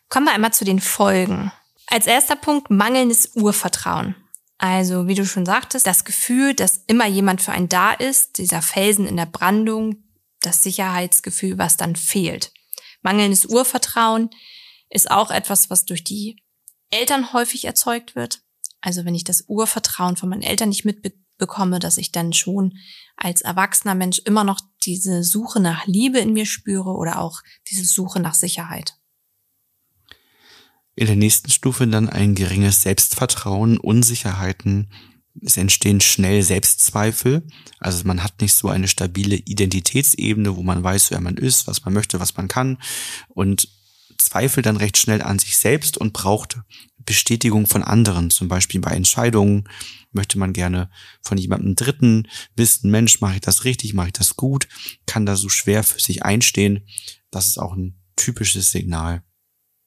Kommen 0.08 0.26
wir 0.26 0.32
einmal 0.32 0.52
zu 0.52 0.64
den 0.64 0.80
Folgen. 0.80 1.52
Als 1.86 2.06
erster 2.06 2.36
Punkt 2.36 2.70
mangelndes 2.70 3.34
Urvertrauen. 3.34 4.14
Also, 4.58 5.08
wie 5.08 5.14
du 5.14 5.26
schon 5.26 5.44
sagtest, 5.44 5.86
das 5.86 6.04
Gefühl, 6.04 6.54
dass 6.54 6.84
immer 6.86 7.06
jemand 7.06 7.42
für 7.42 7.52
einen 7.52 7.68
da 7.68 7.92
ist, 7.92 8.38
dieser 8.38 8.62
Felsen 8.62 9.06
in 9.06 9.16
der 9.16 9.26
Brandung, 9.26 10.04
das 10.40 10.62
Sicherheitsgefühl, 10.62 11.58
was 11.58 11.76
dann 11.76 11.96
fehlt. 11.96 12.52
Mangelndes 13.02 13.46
Urvertrauen 13.46 14.30
ist 14.88 15.10
auch 15.10 15.30
etwas, 15.30 15.70
was 15.70 15.84
durch 15.84 16.04
die 16.04 16.42
Eltern 16.90 17.32
häufig 17.32 17.64
erzeugt 17.64 18.14
wird. 18.14 18.42
Also 18.80 19.04
wenn 19.04 19.14
ich 19.14 19.24
das 19.24 19.44
Urvertrauen 19.48 20.16
von 20.16 20.28
meinen 20.28 20.42
Eltern 20.42 20.68
nicht 20.68 20.84
mitbekomme, 21.42 21.78
dass 21.78 21.98
ich 21.98 22.12
dann 22.12 22.32
schon 22.32 22.78
als 23.16 23.40
erwachsener 23.40 23.94
Mensch 23.94 24.20
immer 24.24 24.44
noch 24.44 24.60
diese 24.84 25.22
Suche 25.24 25.60
nach 25.60 25.86
Liebe 25.86 26.18
in 26.18 26.32
mir 26.32 26.46
spüre 26.46 26.90
oder 26.90 27.20
auch 27.20 27.42
diese 27.70 27.84
Suche 27.84 28.20
nach 28.20 28.34
Sicherheit. 28.34 28.94
In 30.94 31.06
der 31.06 31.16
nächsten 31.16 31.50
Stufe 31.50 31.86
dann 31.86 32.08
ein 32.08 32.34
geringes 32.34 32.82
Selbstvertrauen, 32.82 33.78
Unsicherheiten. 33.78 34.90
Es 35.40 35.56
entstehen 35.56 36.00
schnell 36.00 36.42
Selbstzweifel. 36.42 37.46
Also 37.78 38.04
man 38.04 38.22
hat 38.22 38.40
nicht 38.42 38.54
so 38.54 38.68
eine 38.68 38.88
stabile 38.88 39.36
Identitätsebene, 39.36 40.56
wo 40.56 40.62
man 40.62 40.82
weiß, 40.82 41.10
wer 41.10 41.20
man 41.20 41.38
ist, 41.38 41.66
was 41.66 41.84
man 41.84 41.94
möchte, 41.94 42.20
was 42.20 42.36
man 42.36 42.48
kann 42.48 42.78
und 43.28 43.68
zweifelt 44.24 44.66
dann 44.66 44.76
recht 44.76 44.96
schnell 44.96 45.22
an 45.22 45.38
sich 45.38 45.56
selbst 45.58 45.98
und 45.98 46.12
braucht 46.12 46.58
Bestätigung 46.98 47.66
von 47.66 47.82
anderen. 47.82 48.30
Zum 48.30 48.48
Beispiel 48.48 48.80
bei 48.80 48.92
Entscheidungen 48.92 49.68
möchte 50.12 50.38
man 50.38 50.52
gerne 50.52 50.90
von 51.22 51.38
jemandem 51.38 51.74
Dritten 51.74 52.28
wissen, 52.54 52.90
Mensch, 52.90 53.20
mache 53.20 53.36
ich 53.36 53.40
das 53.40 53.64
richtig, 53.64 53.94
mache 53.94 54.08
ich 54.08 54.12
das 54.12 54.36
gut, 54.36 54.68
kann 55.06 55.26
da 55.26 55.36
so 55.36 55.48
schwer 55.48 55.84
für 55.84 56.00
sich 56.00 56.24
einstehen. 56.24 56.86
Das 57.30 57.48
ist 57.48 57.58
auch 57.58 57.74
ein 57.74 57.98
typisches 58.16 58.70
Signal. 58.70 59.22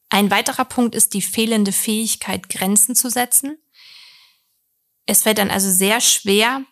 Ein 0.10 0.32
weiterer 0.32 0.66
Punkt 0.66 0.96
ist 0.96 1.14
die 1.14 1.22
fehlende 1.22 1.72
Fähigkeit, 1.72 2.50
Grenzen 2.50 2.96
zu 2.96 3.10
setzen. 3.10 3.58
Es 5.06 5.24
fällt 5.24 5.38
dann 5.38 5.52
also 5.52 5.70
sehr 5.70 6.02
schwer, 6.02 6.66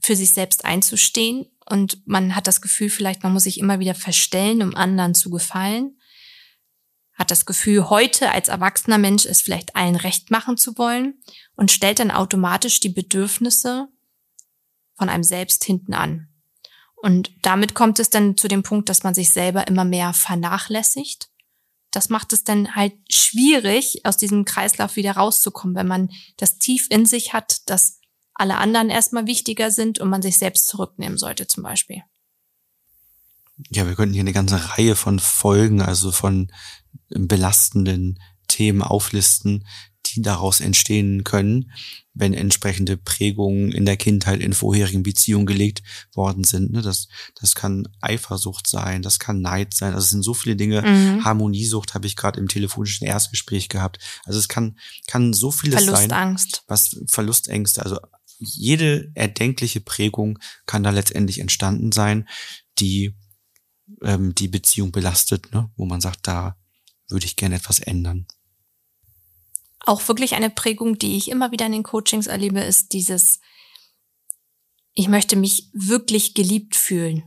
für 0.00 0.16
sich 0.16 0.32
selbst 0.32 0.64
einzustehen 0.64 1.46
und 1.68 2.06
man 2.06 2.36
hat 2.36 2.46
das 2.46 2.60
Gefühl, 2.60 2.90
vielleicht 2.90 3.22
man 3.22 3.32
muss 3.32 3.42
sich 3.42 3.58
immer 3.58 3.80
wieder 3.80 3.94
verstellen, 3.94 4.62
um 4.62 4.74
anderen 4.74 5.14
zu 5.14 5.30
gefallen. 5.30 5.95
Hat 7.16 7.30
das 7.30 7.46
Gefühl, 7.46 7.88
heute 7.90 8.30
als 8.30 8.48
erwachsener 8.48 8.98
Mensch 8.98 9.26
es 9.26 9.42
vielleicht 9.42 9.74
allen 9.74 9.96
recht 9.96 10.30
machen 10.30 10.56
zu 10.56 10.76
wollen 10.78 11.14
und 11.54 11.72
stellt 11.72 11.98
dann 11.98 12.10
automatisch 12.10 12.80
die 12.80 12.90
Bedürfnisse 12.90 13.88
von 14.96 15.08
einem 15.08 15.24
selbst 15.24 15.64
hinten 15.64 15.94
an. 15.94 16.28
Und 16.94 17.30
damit 17.42 17.74
kommt 17.74 17.98
es 17.98 18.10
dann 18.10 18.36
zu 18.36 18.48
dem 18.48 18.62
Punkt, 18.62 18.88
dass 18.88 19.02
man 19.02 19.14
sich 19.14 19.30
selber 19.30 19.66
immer 19.66 19.84
mehr 19.84 20.12
vernachlässigt 20.12 21.28
das 21.96 22.10
macht 22.10 22.34
es 22.34 22.44
dann 22.44 22.74
halt 22.76 22.92
schwierig, 23.10 24.04
aus 24.04 24.18
diesem 24.18 24.44
Kreislauf 24.44 24.96
wieder 24.96 25.12
rauszukommen, 25.12 25.74
wenn 25.76 25.86
man 25.86 26.10
das 26.36 26.58
tief 26.58 26.88
in 26.90 27.06
sich 27.06 27.32
hat, 27.32 27.68
dass 27.70 28.00
alle 28.34 28.58
anderen 28.58 28.90
erstmal 28.90 29.26
wichtiger 29.26 29.70
sind 29.70 29.98
und 29.98 30.10
man 30.10 30.20
sich 30.20 30.36
selbst 30.36 30.66
zurücknehmen 30.66 31.16
sollte 31.16 31.46
zum 31.46 31.62
Beispiel. 31.62 32.02
Ja, 33.70 33.86
wir 33.86 33.94
könnten 33.94 34.14
hier 34.14 34.22
eine 34.22 34.32
ganze 34.32 34.70
Reihe 34.70 34.96
von 34.96 35.18
Folgen, 35.18 35.80
also 35.80 36.12
von 36.12 36.52
belastenden 37.08 38.18
Themen 38.48 38.82
auflisten, 38.82 39.64
die 40.06 40.22
daraus 40.22 40.60
entstehen 40.60 41.24
können, 41.24 41.72
wenn 42.14 42.32
entsprechende 42.32 42.96
Prägungen 42.96 43.72
in 43.72 43.84
der 43.84 43.96
Kindheit 43.96 44.40
in 44.40 44.52
vorherigen 44.52 45.02
Beziehungen 45.02 45.46
gelegt 45.46 45.82
worden 46.14 46.44
sind. 46.44 46.72
Ne? 46.72 46.82
Das, 46.82 47.08
das 47.38 47.54
kann 47.54 47.88
Eifersucht 48.00 48.66
sein, 48.66 49.02
das 49.02 49.18
kann 49.18 49.40
Neid 49.40 49.74
sein. 49.74 49.94
Also 49.94 50.04
es 50.04 50.10
sind 50.10 50.22
so 50.22 50.34
viele 50.34 50.56
Dinge. 50.56 50.82
Mhm. 50.82 51.24
Harmoniesucht 51.24 51.94
habe 51.94 52.06
ich 52.06 52.16
gerade 52.16 52.40
im 52.40 52.48
telefonischen 52.48 53.06
Erstgespräch 53.06 53.68
gehabt. 53.68 53.98
Also 54.24 54.38
es 54.38 54.48
kann, 54.48 54.78
kann 55.06 55.32
so 55.32 55.50
vieles 55.50 55.84
Verlustangst. 55.84 56.56
sein. 56.56 56.62
Was 56.68 56.96
Verlustängste, 57.08 57.82
also 57.82 57.98
jede 58.38 59.10
erdenkliche 59.14 59.80
Prägung 59.80 60.38
kann 60.66 60.82
da 60.82 60.90
letztendlich 60.90 61.40
entstanden 61.40 61.92
sein, 61.92 62.28
die 62.78 63.14
ähm, 64.02 64.34
die 64.34 64.48
Beziehung 64.48 64.92
belastet, 64.92 65.52
ne? 65.52 65.70
wo 65.76 65.86
man 65.86 66.00
sagt, 66.00 66.26
da 66.26 66.56
würde 67.08 67.26
ich 67.26 67.36
gerne 67.36 67.56
etwas 67.56 67.78
ändern 67.78 68.26
auch 69.86 70.06
wirklich 70.08 70.34
eine 70.34 70.50
Prägung, 70.50 70.98
die 70.98 71.16
ich 71.16 71.30
immer 71.30 71.52
wieder 71.52 71.66
in 71.66 71.72
den 71.72 71.82
Coachings 71.82 72.26
erlebe, 72.26 72.60
ist 72.60 72.92
dieses, 72.92 73.40
ich 74.92 75.08
möchte 75.08 75.36
mich 75.36 75.70
wirklich 75.72 76.34
geliebt 76.34 76.76
fühlen. 76.76 77.22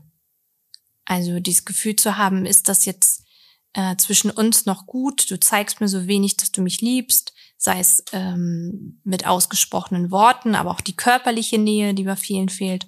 Also 1.06 1.40
dieses 1.40 1.66
Gefühl 1.66 1.96
zu 1.96 2.18
haben, 2.18 2.46
ist 2.46 2.68
das 2.68 2.86
jetzt 2.86 3.24
äh, 3.74 3.96
zwischen 3.96 4.30
uns 4.30 4.66
noch 4.66 4.86
gut? 4.86 5.32
Du 5.32 5.40
zeigst 5.40 5.80
mir 5.80 5.88
so 5.88 6.08
wenig, 6.08 6.38
dass 6.38 6.52
du 6.52 6.62
mich 6.62 6.82
liebst, 6.82 7.34
sei 7.58 7.80
es 7.80 8.04
ähm, 8.12 9.02
mit 9.04 9.26
ausgesprochenen 9.26 10.12
Worten, 10.12 10.54
aber 10.56 10.72
auch 10.72 10.82
die 10.82 10.96
körperliche 10.96 11.58
Nähe, 11.58 11.94
die 11.94 12.04
bei 12.04 12.16
vielen 12.16 12.50
fehlt. 12.50 12.88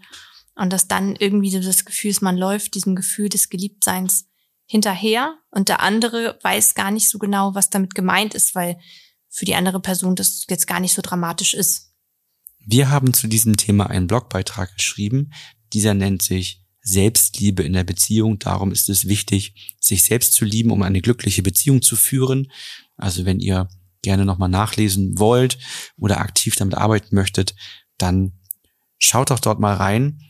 Und 0.61 0.71
dass 0.71 0.87
dann 0.87 1.15
irgendwie 1.15 1.49
so 1.49 1.59
das 1.59 1.85
Gefühl 1.85 2.11
ist, 2.11 2.21
man 2.21 2.37
läuft 2.37 2.75
diesem 2.75 2.95
Gefühl 2.95 3.29
des 3.29 3.49
Geliebtseins 3.49 4.27
hinterher 4.67 5.39
und 5.49 5.69
der 5.69 5.79
andere 5.79 6.37
weiß 6.43 6.75
gar 6.75 6.91
nicht 6.91 7.09
so 7.09 7.17
genau, 7.17 7.55
was 7.55 7.71
damit 7.71 7.95
gemeint 7.95 8.35
ist, 8.35 8.53
weil 8.53 8.79
für 9.27 9.45
die 9.45 9.55
andere 9.55 9.79
Person 9.79 10.15
das 10.15 10.45
jetzt 10.47 10.67
gar 10.67 10.79
nicht 10.79 10.93
so 10.93 11.01
dramatisch 11.01 11.55
ist. 11.55 11.95
Wir 12.59 12.91
haben 12.91 13.11
zu 13.15 13.25
diesem 13.27 13.57
Thema 13.57 13.89
einen 13.89 14.05
Blogbeitrag 14.05 14.75
geschrieben. 14.75 15.31
Dieser 15.73 15.95
nennt 15.95 16.21
sich 16.21 16.63
Selbstliebe 16.83 17.63
in 17.63 17.73
der 17.73 17.83
Beziehung. 17.83 18.37
Darum 18.37 18.71
ist 18.71 18.87
es 18.87 19.07
wichtig, 19.07 19.75
sich 19.79 20.03
selbst 20.03 20.33
zu 20.33 20.45
lieben, 20.45 20.69
um 20.69 20.83
eine 20.83 21.01
glückliche 21.01 21.41
Beziehung 21.41 21.81
zu 21.81 21.95
führen. 21.95 22.51
Also 22.97 23.25
wenn 23.25 23.39
ihr 23.39 23.67
gerne 24.03 24.25
nochmal 24.25 24.49
nachlesen 24.49 25.17
wollt 25.17 25.57
oder 25.97 26.19
aktiv 26.19 26.55
damit 26.55 26.75
arbeiten 26.75 27.15
möchtet, 27.15 27.55
dann 27.97 28.33
schaut 28.99 29.31
doch 29.31 29.39
dort 29.39 29.59
mal 29.59 29.73
rein. 29.73 30.21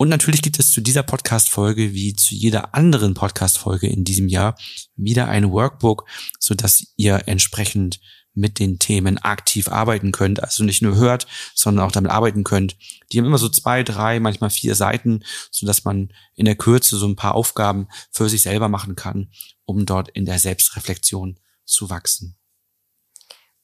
Und 0.00 0.08
natürlich 0.08 0.40
gibt 0.40 0.58
es 0.58 0.72
zu 0.72 0.80
dieser 0.80 1.02
Podcast-Folge 1.02 1.92
wie 1.92 2.16
zu 2.16 2.34
jeder 2.34 2.74
anderen 2.74 3.12
Podcast-Folge 3.12 3.86
in 3.86 4.02
diesem 4.02 4.28
Jahr 4.28 4.56
wieder 4.96 5.28
ein 5.28 5.52
Workbook, 5.52 6.06
so 6.38 6.54
dass 6.54 6.94
ihr 6.96 7.24
entsprechend 7.26 8.00
mit 8.32 8.58
den 8.58 8.78
Themen 8.78 9.18
aktiv 9.18 9.68
arbeiten 9.68 10.10
könnt, 10.10 10.42
also 10.42 10.64
nicht 10.64 10.80
nur 10.80 10.96
hört, 10.96 11.26
sondern 11.54 11.84
auch 11.84 11.92
damit 11.92 12.12
arbeiten 12.12 12.44
könnt. 12.44 12.78
Die 13.12 13.18
haben 13.18 13.26
immer 13.26 13.36
so 13.36 13.50
zwei, 13.50 13.82
drei, 13.82 14.20
manchmal 14.20 14.48
vier 14.48 14.74
Seiten, 14.74 15.22
so 15.50 15.66
dass 15.66 15.84
man 15.84 16.14
in 16.34 16.46
der 16.46 16.56
Kürze 16.56 16.96
so 16.96 17.06
ein 17.06 17.16
paar 17.16 17.34
Aufgaben 17.34 17.86
für 18.10 18.30
sich 18.30 18.40
selber 18.40 18.70
machen 18.70 18.96
kann, 18.96 19.30
um 19.66 19.84
dort 19.84 20.08
in 20.08 20.24
der 20.24 20.38
Selbstreflexion 20.38 21.38
zu 21.66 21.90
wachsen. 21.90 22.38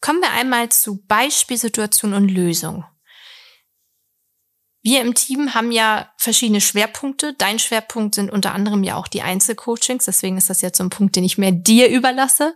Kommen 0.02 0.20
wir 0.20 0.32
einmal 0.32 0.68
zu 0.68 1.02
Beispielsituation 1.06 2.12
und 2.12 2.28
Lösung. 2.28 2.84
Wir 4.86 5.00
im 5.00 5.14
Team 5.14 5.52
haben 5.52 5.72
ja 5.72 6.08
verschiedene 6.16 6.60
Schwerpunkte. 6.60 7.34
Dein 7.36 7.58
Schwerpunkt 7.58 8.14
sind 8.14 8.30
unter 8.30 8.54
anderem 8.54 8.84
ja 8.84 8.94
auch 8.94 9.08
die 9.08 9.20
Einzelcoachings. 9.20 10.04
Deswegen 10.04 10.38
ist 10.38 10.48
das 10.48 10.60
jetzt 10.60 10.78
so 10.78 10.84
ein 10.84 10.90
Punkt, 10.90 11.16
den 11.16 11.24
ich 11.24 11.38
mehr 11.38 11.50
dir 11.50 11.88
überlasse. 11.88 12.54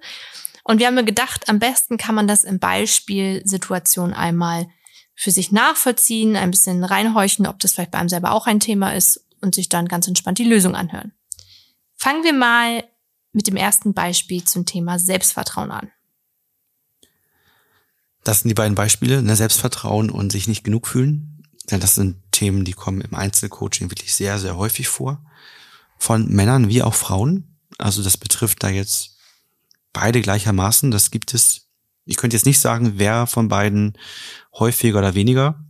Und 0.62 0.78
wir 0.78 0.86
haben 0.86 0.94
mir 0.94 1.02
gedacht, 1.02 1.48
am 1.48 1.58
besten 1.58 1.98
kann 1.98 2.14
man 2.14 2.28
das 2.28 2.44
in 2.44 2.60
Beispielsituationen 2.60 4.14
einmal 4.14 4.68
für 5.16 5.32
sich 5.32 5.50
nachvollziehen, 5.50 6.36
ein 6.36 6.52
bisschen 6.52 6.84
reinhorchen, 6.84 7.48
ob 7.48 7.58
das 7.58 7.72
vielleicht 7.72 7.90
bei 7.90 7.98
einem 7.98 8.08
selber 8.08 8.30
auch 8.30 8.46
ein 8.46 8.60
Thema 8.60 8.94
ist 8.94 9.26
und 9.40 9.56
sich 9.56 9.68
dann 9.68 9.88
ganz 9.88 10.06
entspannt 10.06 10.38
die 10.38 10.44
Lösung 10.44 10.76
anhören. 10.76 11.10
Fangen 11.96 12.22
wir 12.22 12.32
mal 12.32 12.84
mit 13.32 13.48
dem 13.48 13.56
ersten 13.56 13.92
Beispiel 13.92 14.44
zum 14.44 14.66
Thema 14.66 15.00
Selbstvertrauen 15.00 15.72
an. 15.72 15.90
Das 18.22 18.42
sind 18.42 18.50
die 18.50 18.54
beiden 18.54 18.76
Beispiele, 18.76 19.20
ne, 19.20 19.34
Selbstvertrauen 19.34 20.10
und 20.10 20.30
sich 20.30 20.46
nicht 20.46 20.62
genug 20.62 20.86
fühlen. 20.86 21.39
Denn 21.70 21.80
das 21.80 21.94
sind 21.94 22.16
Themen, 22.32 22.64
die 22.64 22.72
kommen 22.72 23.00
im 23.00 23.14
Einzelcoaching 23.14 23.90
wirklich 23.90 24.14
sehr, 24.14 24.38
sehr 24.38 24.56
häufig 24.56 24.88
vor. 24.88 25.24
Von 25.98 26.28
Männern 26.28 26.68
wie 26.68 26.82
auch 26.82 26.94
Frauen. 26.94 27.58
Also 27.78 28.02
das 28.02 28.16
betrifft 28.16 28.62
da 28.62 28.68
jetzt 28.68 29.16
beide 29.92 30.20
gleichermaßen. 30.20 30.90
Das 30.90 31.10
gibt 31.10 31.34
es. 31.34 31.68
Ich 32.06 32.16
könnte 32.16 32.36
jetzt 32.36 32.46
nicht 32.46 32.58
sagen, 32.58 32.94
wer 32.96 33.26
von 33.26 33.48
beiden 33.48 33.96
häufiger 34.54 34.98
oder 34.98 35.14
weniger 35.14 35.64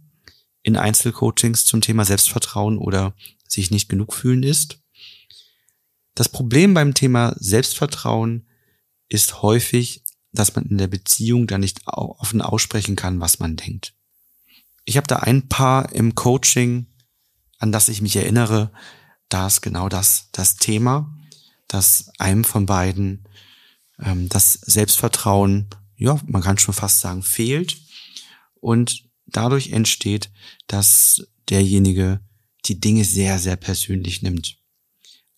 in 0.63 0.77
Einzelcoachings 0.77 1.65
zum 1.65 1.81
Thema 1.81 2.05
Selbstvertrauen 2.05 2.79
oder 2.79 3.15
sich 3.49 3.71
nicht 3.71 3.89
genug 3.89 4.15
fühlen 4.15 4.43
ist. 4.43 4.79
Das 6.15 6.29
Problem 6.29 6.75
beim 6.75 6.95
Thema 6.95 7.35
Selbstvertrauen 7.39 8.47
ist 9.09 9.43
häufig, 9.43 10.05
dass 10.33 10.55
man 10.55 10.67
in 10.67 10.79
der 10.79 10.87
Beziehung 10.87 11.47
da 11.47 11.59
nicht 11.59 11.87
offen 11.87 12.43
aussprechen 12.43 12.95
kann, 12.95 13.21
was 13.21 13.39
man 13.39 13.57
denkt. 13.57 13.95
Ich 14.85 14.97
habe 14.97 15.07
da 15.07 15.17
ein 15.17 15.49
Paar 15.49 15.93
im 15.93 16.15
Coaching, 16.15 16.87
an 17.59 17.73
das 17.73 17.89
ich 17.89 18.03
mich 18.03 18.17
erinnere, 18.17 18.73
da 19.29 19.47
ist 19.47 19.61
genau 19.61 19.89
das 19.89 20.29
das 20.33 20.57
Thema, 20.57 21.17
dass 21.69 22.11
einem 22.19 22.45
von 22.45 22.67
beiden 22.67 23.29
ähm, 24.03 24.29
das 24.29 24.55
Selbstvertrauen, 24.55 25.69
ja, 25.97 26.19
man 26.27 26.43
kann 26.43 26.59
schon 26.59 26.75
fast 26.75 27.01
sagen, 27.01 27.23
fehlt. 27.23 27.77
Und 28.55 29.05
dadurch 29.27 29.71
entsteht, 29.71 30.31
dass 30.67 31.23
derjenige 31.49 32.21
die 32.67 32.81
Dinge 32.81 33.05
sehr, 33.05 33.39
sehr 33.39 33.57
persönlich 33.57 34.23
nimmt. 34.23 34.59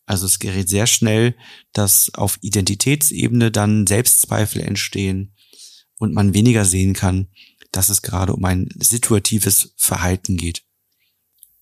Also 0.07 0.27
es 0.27 0.39
gerät 0.39 0.69
sehr 0.69 0.87
schnell, 0.87 1.37
dass 1.73 2.13
auf 2.15 2.39
Identitätsebene 2.43 3.51
dann 3.51 3.87
Selbstzweifel 3.87 4.61
entstehen 4.61 5.35
und 5.99 6.13
man 6.13 6.35
weniger 6.35 6.65
sehen 6.65 6.95
kann, 6.95 7.29
dass 7.73 7.89
es 7.89 8.03
gerade 8.03 8.35
um 8.35 8.45
ein 8.45 8.69
situatives 8.79 9.75
Verhalten 9.77 10.37
geht. 10.37 10.63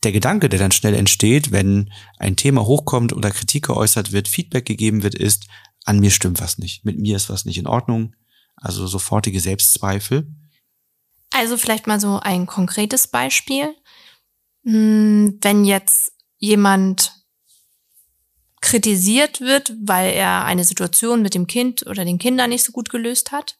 Der 0.02 0.12
Gedanke, 0.12 0.48
der 0.48 0.58
dann 0.58 0.72
schnell 0.72 0.94
entsteht, 0.94 1.52
wenn 1.52 1.92
ein 2.18 2.36
Thema 2.36 2.64
hochkommt 2.64 3.12
oder 3.12 3.30
Kritik 3.30 3.66
geäußert 3.66 4.12
wird, 4.12 4.28
Feedback 4.28 4.66
gegeben 4.66 5.02
wird, 5.02 5.14
ist, 5.14 5.46
an 5.84 6.00
mir 6.00 6.10
stimmt 6.10 6.40
was 6.40 6.58
nicht, 6.58 6.84
mit 6.84 6.98
mir 6.98 7.16
ist 7.16 7.30
was 7.30 7.44
nicht 7.44 7.58
in 7.58 7.66
Ordnung, 7.66 8.14
also 8.56 8.86
sofortige 8.86 9.40
Selbstzweifel. 9.40 10.30
Also 11.30 11.56
vielleicht 11.56 11.86
mal 11.86 12.00
so 12.00 12.18
ein 12.18 12.46
konkretes 12.46 13.08
Beispiel. 13.08 13.74
Hm, 14.64 15.38
wenn 15.40 15.64
jetzt 15.64 16.12
jemand 16.38 17.12
kritisiert 18.60 19.40
wird, 19.40 19.72
weil 19.82 20.12
er 20.12 20.44
eine 20.44 20.64
Situation 20.64 21.22
mit 21.22 21.34
dem 21.34 21.46
Kind 21.46 21.86
oder 21.86 22.04
den 22.04 22.18
Kindern 22.18 22.50
nicht 22.50 22.64
so 22.64 22.72
gut 22.72 22.90
gelöst 22.90 23.32
hat, 23.32 23.58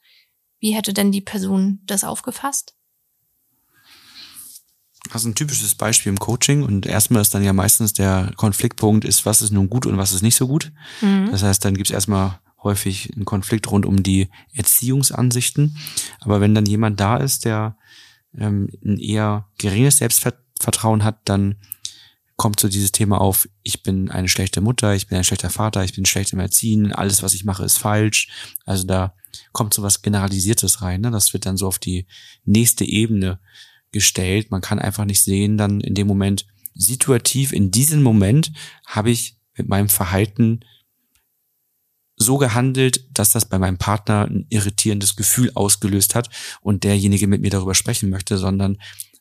wie 0.60 0.74
hätte 0.74 0.92
denn 0.92 1.10
die 1.10 1.20
Person 1.20 1.80
das 1.84 2.04
aufgefasst? 2.04 2.74
Das 5.12 5.22
ist 5.22 5.26
ein 5.26 5.34
typisches 5.34 5.74
Beispiel 5.74 6.10
im 6.10 6.18
Coaching 6.18 6.62
und 6.62 6.86
erstmal 6.86 7.22
ist 7.22 7.34
dann 7.34 7.42
ja 7.42 7.52
meistens 7.52 7.94
der 7.94 8.32
Konfliktpunkt 8.36 9.04
ist, 9.04 9.24
was 9.24 9.42
ist 9.42 9.50
nun 9.50 9.70
gut 9.70 9.86
und 9.86 9.96
was 9.96 10.12
ist 10.12 10.22
nicht 10.22 10.36
so 10.36 10.46
gut. 10.46 10.72
Mhm. 11.00 11.30
Das 11.30 11.42
heißt, 11.42 11.64
dann 11.64 11.74
gibt 11.74 11.88
es 11.88 11.94
erstmal 11.94 12.38
häufig 12.62 13.10
einen 13.14 13.24
Konflikt 13.24 13.70
rund 13.70 13.86
um 13.86 14.02
die 14.02 14.28
Erziehungsansichten. 14.52 15.76
Aber 16.20 16.40
wenn 16.42 16.54
dann 16.54 16.66
jemand 16.66 17.00
da 17.00 17.16
ist, 17.16 17.46
der 17.46 17.76
ähm, 18.36 18.68
ein 18.84 18.98
eher 18.98 19.48
geringes 19.58 19.98
Selbstvertrauen 19.98 21.02
hat, 21.02 21.20
dann 21.24 21.56
kommt 22.36 22.60
so 22.60 22.68
dieses 22.68 22.92
Thema 22.92 23.20
auf, 23.20 23.48
ich 23.62 23.82
bin 23.82 24.10
eine 24.10 24.28
schlechte 24.28 24.60
Mutter, 24.60 24.94
ich 24.94 25.08
bin 25.08 25.18
ein 25.18 25.24
schlechter 25.24 25.50
Vater, 25.50 25.84
ich 25.84 25.94
bin 25.94 26.06
schlecht 26.06 26.32
im 26.32 26.40
Erziehen, 26.40 26.92
alles, 26.92 27.22
was 27.22 27.34
ich 27.34 27.44
mache, 27.44 27.64
ist 27.64 27.78
falsch. 27.78 28.28
Also 28.64 28.86
da 28.86 29.14
kommt 29.52 29.74
so 29.74 29.82
was 29.82 30.02
Generalisiertes 30.02 30.82
rein. 30.82 31.00
Ne? 31.00 31.10
Das 31.10 31.32
wird 31.32 31.46
dann 31.46 31.56
so 31.56 31.66
auf 31.66 31.78
die 31.78 32.06
nächste 32.44 32.84
Ebene 32.84 33.40
gestellt. 33.92 34.50
Man 34.50 34.60
kann 34.60 34.78
einfach 34.78 35.04
nicht 35.04 35.22
sehen, 35.22 35.56
dann 35.56 35.80
in 35.80 35.94
dem 35.94 36.06
Moment, 36.06 36.46
situativ 36.74 37.52
in 37.52 37.70
diesem 37.70 38.02
Moment 38.02 38.52
habe 38.86 39.10
ich 39.10 39.36
mit 39.56 39.68
meinem 39.68 39.88
Verhalten 39.88 40.60
so 42.16 42.36
gehandelt, 42.36 43.06
dass 43.12 43.32
das 43.32 43.48
bei 43.48 43.58
meinem 43.58 43.78
Partner 43.78 44.26
ein 44.26 44.46
irritierendes 44.50 45.16
Gefühl 45.16 45.50
ausgelöst 45.54 46.14
hat 46.14 46.28
und 46.60 46.84
derjenige 46.84 47.26
mit 47.26 47.40
mir 47.40 47.50
darüber 47.50 47.74
sprechen 47.74 48.10
möchte, 48.10 48.36
sondern 48.36 48.78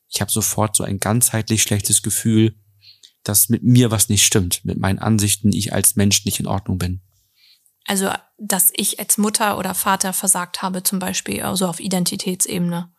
ich 0.10 0.22
habe 0.22 0.32
sofort 0.32 0.76
so 0.76 0.84
ein 0.84 1.00
ganzheitlich 1.00 1.64
schlechtes 1.64 2.02
Gefühl, 2.02 2.56
dass 3.24 3.50
mit 3.50 3.64
mir 3.64 3.92
was 3.92 4.10
nicht 4.10 4.26
stimmt, 4.26 4.66
mit 4.66 4.80
meinen 4.80 5.00
Ansichten, 5.00 5.54
ich 5.54 5.74
als 5.74 5.96
Mensch 5.96 6.26
nicht 6.26 6.40
in 6.40 6.48
Ordnung 6.48 6.78
bin. 6.78 7.02
Also, 7.90 8.12
dass 8.38 8.72
ich 8.76 9.00
als 9.00 9.18
Mutter 9.18 9.58
oder 9.58 9.74
Vater 9.74 10.14
versagt 10.14 10.62
habe, 10.62 10.84
zum 10.84 11.00
Beispiel, 11.00 11.42
also 11.42 11.66
auf 11.66 11.80
Identitätsebene. 11.80 12.94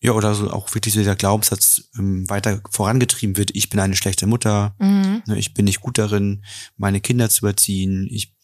Ja, 0.00 0.12
oder 0.12 0.34
so 0.34 0.50
auch 0.50 0.74
wirklich 0.74 0.94
so 0.94 1.00
dieser 1.00 1.16
Glaubenssatz 1.16 1.90
ähm, 1.98 2.26
weiter 2.30 2.62
vorangetrieben 2.70 3.36
wird, 3.36 3.54
ich 3.54 3.68
bin 3.68 3.78
eine 3.78 3.94
schlechte 3.94 4.26
Mutter, 4.26 4.74
mhm. 4.78 5.22
ne, 5.26 5.38
ich 5.38 5.52
bin 5.52 5.66
nicht 5.66 5.82
gut 5.82 5.98
darin, 5.98 6.46
meine 6.78 7.02
Kinder 7.02 7.28
zu 7.28 7.46
erziehen, 7.46 8.08
ich 8.10 8.34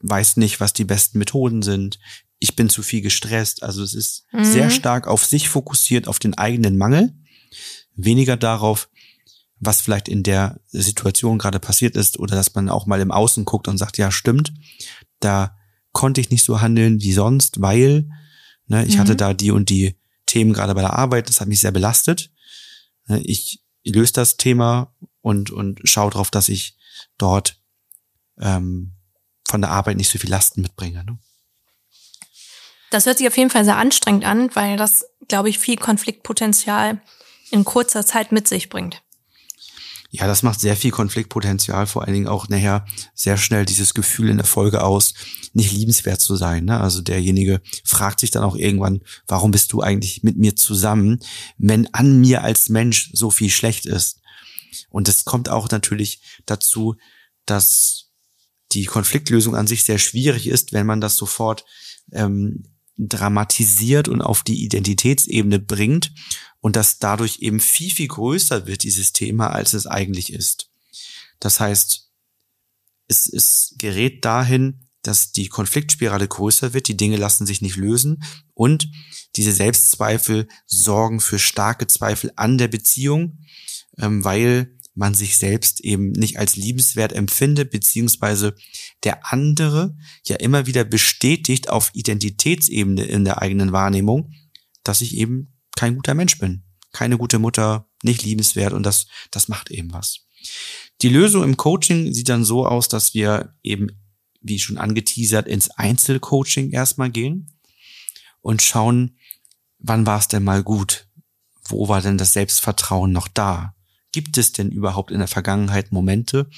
weiß 0.00 0.38
nicht, 0.38 0.60
was 0.60 0.72
die 0.72 0.86
besten 0.86 1.18
Methoden 1.18 1.60
sind. 1.60 1.98
Ich 2.38 2.56
bin 2.56 2.70
zu 2.70 2.82
viel 2.82 3.02
gestresst. 3.02 3.62
Also 3.62 3.82
es 3.82 3.92
ist 3.92 4.24
mhm. 4.32 4.44
sehr 4.44 4.70
stark 4.70 5.08
auf 5.08 5.26
sich 5.26 5.50
fokussiert, 5.50 6.08
auf 6.08 6.18
den 6.20 6.38
eigenen 6.38 6.78
Mangel, 6.78 7.12
weniger 7.96 8.38
darauf, 8.38 8.88
was 9.60 9.80
vielleicht 9.80 10.08
in 10.08 10.22
der 10.22 10.60
Situation 10.68 11.38
gerade 11.38 11.58
passiert 11.58 11.96
ist 11.96 12.18
oder 12.18 12.36
dass 12.36 12.54
man 12.54 12.68
auch 12.68 12.86
mal 12.86 13.00
im 13.00 13.10
Außen 13.10 13.44
guckt 13.44 13.68
und 13.68 13.78
sagt, 13.78 13.98
ja, 13.98 14.10
stimmt, 14.10 14.52
da 15.20 15.56
konnte 15.92 16.20
ich 16.20 16.30
nicht 16.30 16.44
so 16.44 16.60
handeln 16.60 17.00
wie 17.00 17.12
sonst, 17.12 17.60
weil 17.60 18.08
ne, 18.66 18.84
ich 18.86 18.96
mhm. 18.96 19.00
hatte 19.00 19.16
da 19.16 19.34
die 19.34 19.50
und 19.50 19.68
die 19.68 19.96
Themen 20.26 20.52
gerade 20.52 20.74
bei 20.74 20.82
der 20.82 20.94
Arbeit, 20.94 21.28
das 21.28 21.40
hat 21.40 21.48
mich 21.48 21.60
sehr 21.60 21.72
belastet. 21.72 22.30
Ne, 23.06 23.20
ich 23.22 23.62
löse 23.84 24.12
das 24.12 24.36
Thema 24.36 24.94
und, 25.22 25.50
und 25.50 25.80
schaue 25.84 26.10
darauf, 26.10 26.30
dass 26.30 26.48
ich 26.48 26.76
dort 27.16 27.60
ähm, 28.38 28.92
von 29.48 29.60
der 29.60 29.70
Arbeit 29.70 29.96
nicht 29.96 30.10
so 30.10 30.18
viel 30.18 30.30
Lasten 30.30 30.60
mitbringe. 30.60 31.04
Ne? 31.04 31.18
Das 32.90 33.06
hört 33.06 33.18
sich 33.18 33.26
auf 33.26 33.36
jeden 33.36 33.50
Fall 33.50 33.64
sehr 33.64 33.76
anstrengend 33.76 34.24
an, 34.24 34.54
weil 34.54 34.76
das, 34.76 35.06
glaube 35.26 35.48
ich, 35.48 35.58
viel 35.58 35.76
Konfliktpotenzial 35.76 37.00
in 37.50 37.64
kurzer 37.64 38.04
Zeit 38.04 38.32
mit 38.32 38.46
sich 38.46 38.68
bringt. 38.68 39.02
Ja, 40.18 40.26
das 40.26 40.42
macht 40.42 40.58
sehr 40.58 40.76
viel 40.76 40.90
Konfliktpotenzial, 40.90 41.86
vor 41.86 42.02
allen 42.02 42.12
Dingen 42.12 42.26
auch 42.26 42.48
nachher 42.48 42.84
sehr 43.14 43.36
schnell 43.36 43.64
dieses 43.64 43.94
Gefühl 43.94 44.30
in 44.30 44.38
der 44.38 44.46
Folge 44.46 44.82
aus, 44.82 45.14
nicht 45.52 45.70
liebenswert 45.70 46.20
zu 46.20 46.34
sein. 46.34 46.64
Ne? 46.64 46.80
Also 46.80 47.02
derjenige 47.02 47.60
fragt 47.84 48.18
sich 48.18 48.32
dann 48.32 48.42
auch 48.42 48.56
irgendwann, 48.56 49.00
warum 49.28 49.52
bist 49.52 49.72
du 49.72 49.80
eigentlich 49.80 50.24
mit 50.24 50.36
mir 50.36 50.56
zusammen, 50.56 51.20
wenn 51.56 51.92
an 51.94 52.20
mir 52.20 52.42
als 52.42 52.68
Mensch 52.68 53.10
so 53.12 53.30
viel 53.30 53.48
schlecht 53.48 53.86
ist. 53.86 54.20
Und 54.90 55.08
es 55.08 55.24
kommt 55.24 55.48
auch 55.48 55.70
natürlich 55.70 56.20
dazu, 56.46 56.96
dass 57.46 58.10
die 58.72 58.86
Konfliktlösung 58.86 59.54
an 59.54 59.68
sich 59.68 59.84
sehr 59.84 59.98
schwierig 59.98 60.48
ist, 60.48 60.72
wenn 60.72 60.86
man 60.86 61.00
das 61.00 61.16
sofort 61.16 61.64
ähm, 62.10 62.64
dramatisiert 62.98 64.08
und 64.08 64.20
auf 64.20 64.42
die 64.42 64.64
Identitätsebene 64.64 65.58
bringt 65.60 66.12
und 66.60 66.76
das 66.76 66.98
dadurch 66.98 67.38
eben 67.40 67.60
viel, 67.60 67.90
viel 67.90 68.08
größer 68.08 68.66
wird, 68.66 68.82
dieses 68.82 69.12
Thema, 69.12 69.48
als 69.52 69.72
es 69.72 69.86
eigentlich 69.86 70.32
ist. 70.32 70.70
Das 71.40 71.60
heißt, 71.60 72.10
es, 73.06 73.32
es 73.32 73.74
gerät 73.78 74.24
dahin, 74.24 74.88
dass 75.02 75.32
die 75.32 75.48
Konfliktspirale 75.48 76.26
größer 76.26 76.74
wird, 76.74 76.88
die 76.88 76.96
Dinge 76.96 77.16
lassen 77.16 77.46
sich 77.46 77.62
nicht 77.62 77.76
lösen 77.76 78.22
und 78.54 78.90
diese 79.36 79.52
Selbstzweifel 79.52 80.48
sorgen 80.66 81.20
für 81.20 81.38
starke 81.38 81.86
Zweifel 81.86 82.32
an 82.34 82.58
der 82.58 82.68
Beziehung, 82.68 83.38
ähm, 83.96 84.24
weil 84.24 84.76
man 84.98 85.14
sich 85.14 85.38
selbst 85.38 85.80
eben 85.80 86.10
nicht 86.10 86.38
als 86.38 86.56
liebenswert 86.56 87.12
empfindet, 87.12 87.70
beziehungsweise 87.70 88.56
der 89.04 89.32
andere 89.32 89.96
ja 90.26 90.36
immer 90.36 90.66
wieder 90.66 90.84
bestätigt 90.84 91.70
auf 91.70 91.90
Identitätsebene 91.94 93.04
in 93.04 93.24
der 93.24 93.40
eigenen 93.40 93.72
Wahrnehmung, 93.72 94.32
dass 94.82 95.00
ich 95.00 95.16
eben 95.16 95.54
kein 95.76 95.94
guter 95.94 96.14
Mensch 96.14 96.38
bin, 96.38 96.64
keine 96.92 97.16
gute 97.16 97.38
Mutter, 97.38 97.88
nicht 98.02 98.24
liebenswert 98.24 98.72
und 98.72 98.82
das, 98.82 99.06
das 99.30 99.46
macht 99.46 99.70
eben 99.70 99.92
was. 99.92 100.26
Die 101.00 101.08
Lösung 101.08 101.44
im 101.44 101.56
Coaching 101.56 102.12
sieht 102.12 102.28
dann 102.28 102.44
so 102.44 102.66
aus, 102.66 102.88
dass 102.88 103.14
wir 103.14 103.54
eben, 103.62 103.86
wie 104.40 104.58
schon 104.58 104.78
angeteasert, 104.78 105.46
ins 105.46 105.70
Einzelcoaching 105.70 106.72
erstmal 106.72 107.10
gehen 107.10 107.56
und 108.40 108.62
schauen, 108.62 109.16
wann 109.78 110.06
war 110.06 110.18
es 110.18 110.26
denn 110.26 110.42
mal 110.42 110.64
gut? 110.64 111.06
Wo 111.68 111.88
war 111.88 112.00
denn 112.00 112.18
das 112.18 112.32
Selbstvertrauen 112.32 113.12
noch 113.12 113.28
da? 113.28 113.76
Gibt 114.12 114.38
es 114.38 114.52
denn 114.52 114.70
überhaupt 114.70 115.10
in 115.10 115.18
der 115.18 115.28
Vergangenheit 115.28 115.92
Momente, 115.92 116.48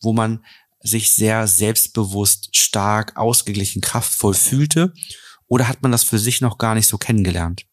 wo 0.00 0.12
man 0.12 0.44
sich 0.80 1.10
sehr 1.10 1.46
selbstbewusst, 1.46 2.56
stark, 2.56 3.16
ausgeglichen, 3.16 3.82
kraftvoll 3.82 4.34
fühlte? 4.34 4.92
Oder 5.46 5.68
hat 5.68 5.82
man 5.82 5.92
das 5.92 6.04
für 6.04 6.18
sich 6.18 6.40
noch 6.40 6.58
gar 6.58 6.74
nicht 6.74 6.86
so 6.86 6.98
kennengelernt? 6.98 7.66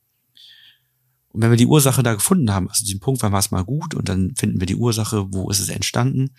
Und 1.29 1.41
wenn 1.41 1.49
wir 1.49 1.57
die 1.57 1.65
Ursache 1.65 2.03
da 2.03 2.13
gefunden 2.13 2.51
haben, 2.53 2.69
also 2.69 2.85
diesen 2.85 2.99
Punkt, 2.99 3.23
wann 3.23 3.31
war 3.31 3.39
es 3.39 3.49
mal 3.49 3.63
gut, 3.63 3.95
und 3.95 4.07
dann 4.07 4.35
finden 4.35 4.59
wir 4.59 4.67
die 4.67 4.75
Ursache, 4.75 5.25
wo 5.33 5.49
ist 5.49 5.59
es 5.59 5.69
entstanden, 5.69 6.35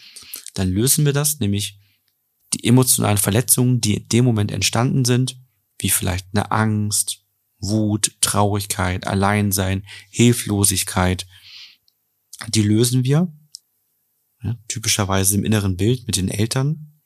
dann 0.55 0.69
lösen 0.69 1.05
wir 1.05 1.13
das, 1.13 1.41
nämlich 1.41 1.81
die 2.55 2.65
emotionalen 2.65 3.19
Verletzungen, 3.19 3.81
die 3.81 3.95
in 3.95 4.09
dem 4.09 4.25
Moment 4.25 4.53
entstanden 4.53 5.05
sind, 5.05 5.37
wie 5.81 5.91
vielleicht 5.91 6.29
eine 6.33 6.53
Angst, 6.53 7.25
Wut, 7.59 8.13
Traurigkeit, 8.21 9.07
Alleinsein, 9.07 9.85
Hilflosigkeit, 10.11 11.27
die 12.49 12.63
lösen 12.63 13.05
wir 13.05 13.33
ja, 14.43 14.57
typischerweise 14.69 15.37
im 15.37 15.45
inneren 15.45 15.77
Bild 15.77 16.07
mit 16.07 16.17
den 16.17 16.29
Eltern. 16.29 17.01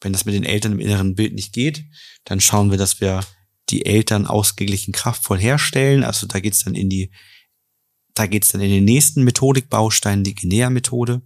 Wenn 0.00 0.12
das 0.12 0.24
mit 0.24 0.34
den 0.34 0.44
Eltern 0.44 0.72
im 0.72 0.80
inneren 0.80 1.14
Bild 1.14 1.34
nicht 1.34 1.52
geht, 1.52 1.84
dann 2.24 2.40
schauen 2.40 2.70
wir, 2.70 2.78
dass 2.78 3.00
wir 3.00 3.24
die 3.68 3.86
Eltern 3.86 4.26
ausgeglichen 4.26 4.92
kraftvoll 4.92 5.38
herstellen. 5.38 6.04
Also 6.04 6.26
da 6.26 6.40
geht's 6.40 6.64
dann 6.64 6.74
in 6.74 6.88
die, 6.88 7.10
da 8.14 8.26
geht's 8.26 8.48
dann 8.48 8.60
in 8.60 8.70
den 8.70 8.84
nächsten 8.84 9.22
Methodikbaustein, 9.24 10.24
die 10.24 10.34
Genea-Methode. 10.34 11.22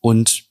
Und 0.00 0.50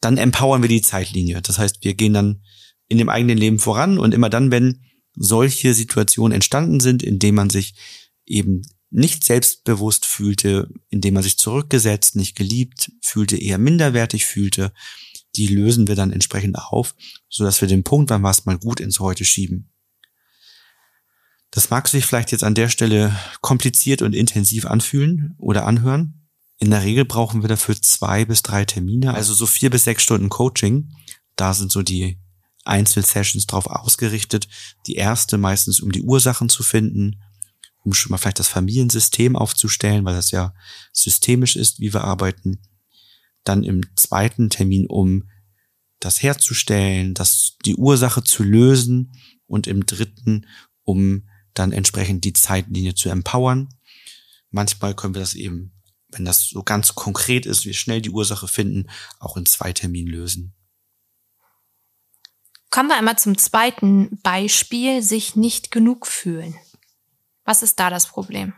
dann 0.00 0.18
empowern 0.18 0.62
wir 0.62 0.68
die 0.68 0.82
Zeitlinie. 0.82 1.42
Das 1.42 1.58
heißt, 1.58 1.84
wir 1.84 1.94
gehen 1.94 2.14
dann 2.14 2.42
in 2.88 2.98
dem 2.98 3.08
eigenen 3.08 3.38
Leben 3.38 3.58
voran 3.58 3.98
und 3.98 4.14
immer 4.14 4.30
dann, 4.30 4.50
wenn 4.50 4.84
solche 5.14 5.74
Situationen 5.74 6.34
entstanden 6.34 6.80
sind, 6.80 7.02
in 7.02 7.18
denen 7.18 7.36
man 7.36 7.50
sich 7.50 7.74
eben 8.26 8.62
nicht 8.90 9.24
selbstbewusst 9.24 10.06
fühlte, 10.06 10.68
indem 10.88 11.14
man 11.14 11.22
sich 11.22 11.38
zurückgesetzt, 11.38 12.16
nicht 12.16 12.36
geliebt 12.36 12.92
fühlte, 13.02 13.36
eher 13.36 13.58
minderwertig 13.58 14.26
fühlte, 14.26 14.72
die 15.36 15.48
lösen 15.48 15.86
wir 15.86 15.96
dann 15.96 16.12
entsprechend 16.12 16.56
auf, 16.56 16.94
so 17.28 17.44
dass 17.44 17.60
wir 17.60 17.68
den 17.68 17.84
Punkt, 17.84 18.10
wann 18.10 18.22
war 18.22 18.30
es 18.30 18.46
mal 18.46 18.58
gut, 18.58 18.80
ins 18.80 19.00
Heute 19.00 19.24
schieben. 19.24 19.70
Das 21.50 21.70
mag 21.70 21.88
sich 21.88 22.04
vielleicht 22.04 22.32
jetzt 22.32 22.44
an 22.44 22.54
der 22.54 22.68
Stelle 22.68 23.16
kompliziert 23.40 24.02
und 24.02 24.14
intensiv 24.14 24.66
anfühlen 24.66 25.34
oder 25.38 25.66
anhören. 25.66 26.28
In 26.58 26.70
der 26.70 26.82
Regel 26.82 27.04
brauchen 27.04 27.42
wir 27.42 27.48
dafür 27.48 27.80
zwei 27.80 28.24
bis 28.24 28.42
drei 28.42 28.64
Termine, 28.64 29.14
also 29.14 29.34
so 29.34 29.46
vier 29.46 29.70
bis 29.70 29.84
sechs 29.84 30.02
Stunden 30.02 30.28
Coaching. 30.28 30.90
Da 31.34 31.54
sind 31.54 31.70
so 31.70 31.82
die 31.82 32.18
Einzelsessions 32.64 33.46
drauf 33.46 33.66
ausgerichtet. 33.66 34.48
Die 34.86 34.96
erste 34.96 35.38
meistens, 35.38 35.80
um 35.80 35.92
die 35.92 36.02
Ursachen 36.02 36.48
zu 36.48 36.62
finden, 36.62 37.22
um 37.86 37.94
schon 37.94 38.10
mal 38.10 38.18
vielleicht 38.18 38.40
das 38.40 38.48
Familiensystem 38.48 39.36
aufzustellen, 39.36 40.04
weil 40.04 40.16
das 40.16 40.32
ja 40.32 40.52
systemisch 40.92 41.54
ist, 41.54 41.78
wie 41.78 41.94
wir 41.94 42.02
arbeiten. 42.02 42.60
Dann 43.44 43.62
im 43.62 43.82
zweiten 43.94 44.50
Termin, 44.50 44.86
um 44.86 45.30
das 46.00 46.20
herzustellen, 46.20 47.14
das, 47.14 47.56
die 47.64 47.76
Ursache 47.76 48.24
zu 48.24 48.42
lösen 48.42 49.12
und 49.46 49.68
im 49.68 49.86
dritten, 49.86 50.46
um 50.82 51.28
dann 51.54 51.70
entsprechend 51.70 52.24
die 52.24 52.32
Zeitlinie 52.32 52.96
zu 52.96 53.08
empowern. 53.08 53.68
Manchmal 54.50 54.94
können 54.94 55.14
wir 55.14 55.20
das 55.20 55.34
eben, 55.34 55.72
wenn 56.08 56.24
das 56.24 56.48
so 56.48 56.64
ganz 56.64 56.96
konkret 56.96 57.46
ist, 57.46 57.64
wir 57.64 57.74
schnell 57.74 58.02
die 58.02 58.10
Ursache 58.10 58.48
finden, 58.48 58.90
auch 59.20 59.36
in 59.36 59.46
zwei 59.46 59.72
Terminen 59.72 60.08
lösen. 60.08 60.54
Kommen 62.70 62.88
wir 62.88 62.96
einmal 62.96 63.16
zum 63.16 63.38
zweiten 63.38 64.20
Beispiel, 64.22 65.02
sich 65.02 65.36
nicht 65.36 65.70
genug 65.70 66.06
fühlen. 66.06 66.56
Was 67.46 67.62
ist 67.62 67.78
da 67.80 67.88
das 67.88 68.08
Problem? 68.08 68.52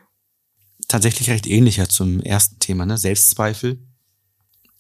Tatsächlich 0.89 1.31
recht 1.31 1.47
ähnlicher 1.47 1.89
zum 1.89 2.21
ersten 2.21 2.59
Thema, 2.59 2.87
ne? 2.87 2.99
Selbstzweifel. 2.99 3.87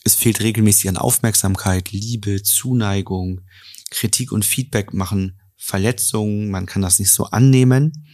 Es 0.05 0.15
fehlt 0.15 0.41
regelmäßig 0.41 0.89
an 0.89 0.97
Aufmerksamkeit, 0.97 1.93
Liebe, 1.93 2.43
Zuneigung, 2.43 3.43
Kritik 3.91 4.33
und 4.33 4.45
Feedback 4.45 4.95
machen 4.95 5.39
Verletzungen, 5.57 6.51
man 6.51 6.67
kann 6.67 6.83
das 6.83 6.99
nicht 6.99 7.13
so 7.13 7.25
annehmen 7.25 8.07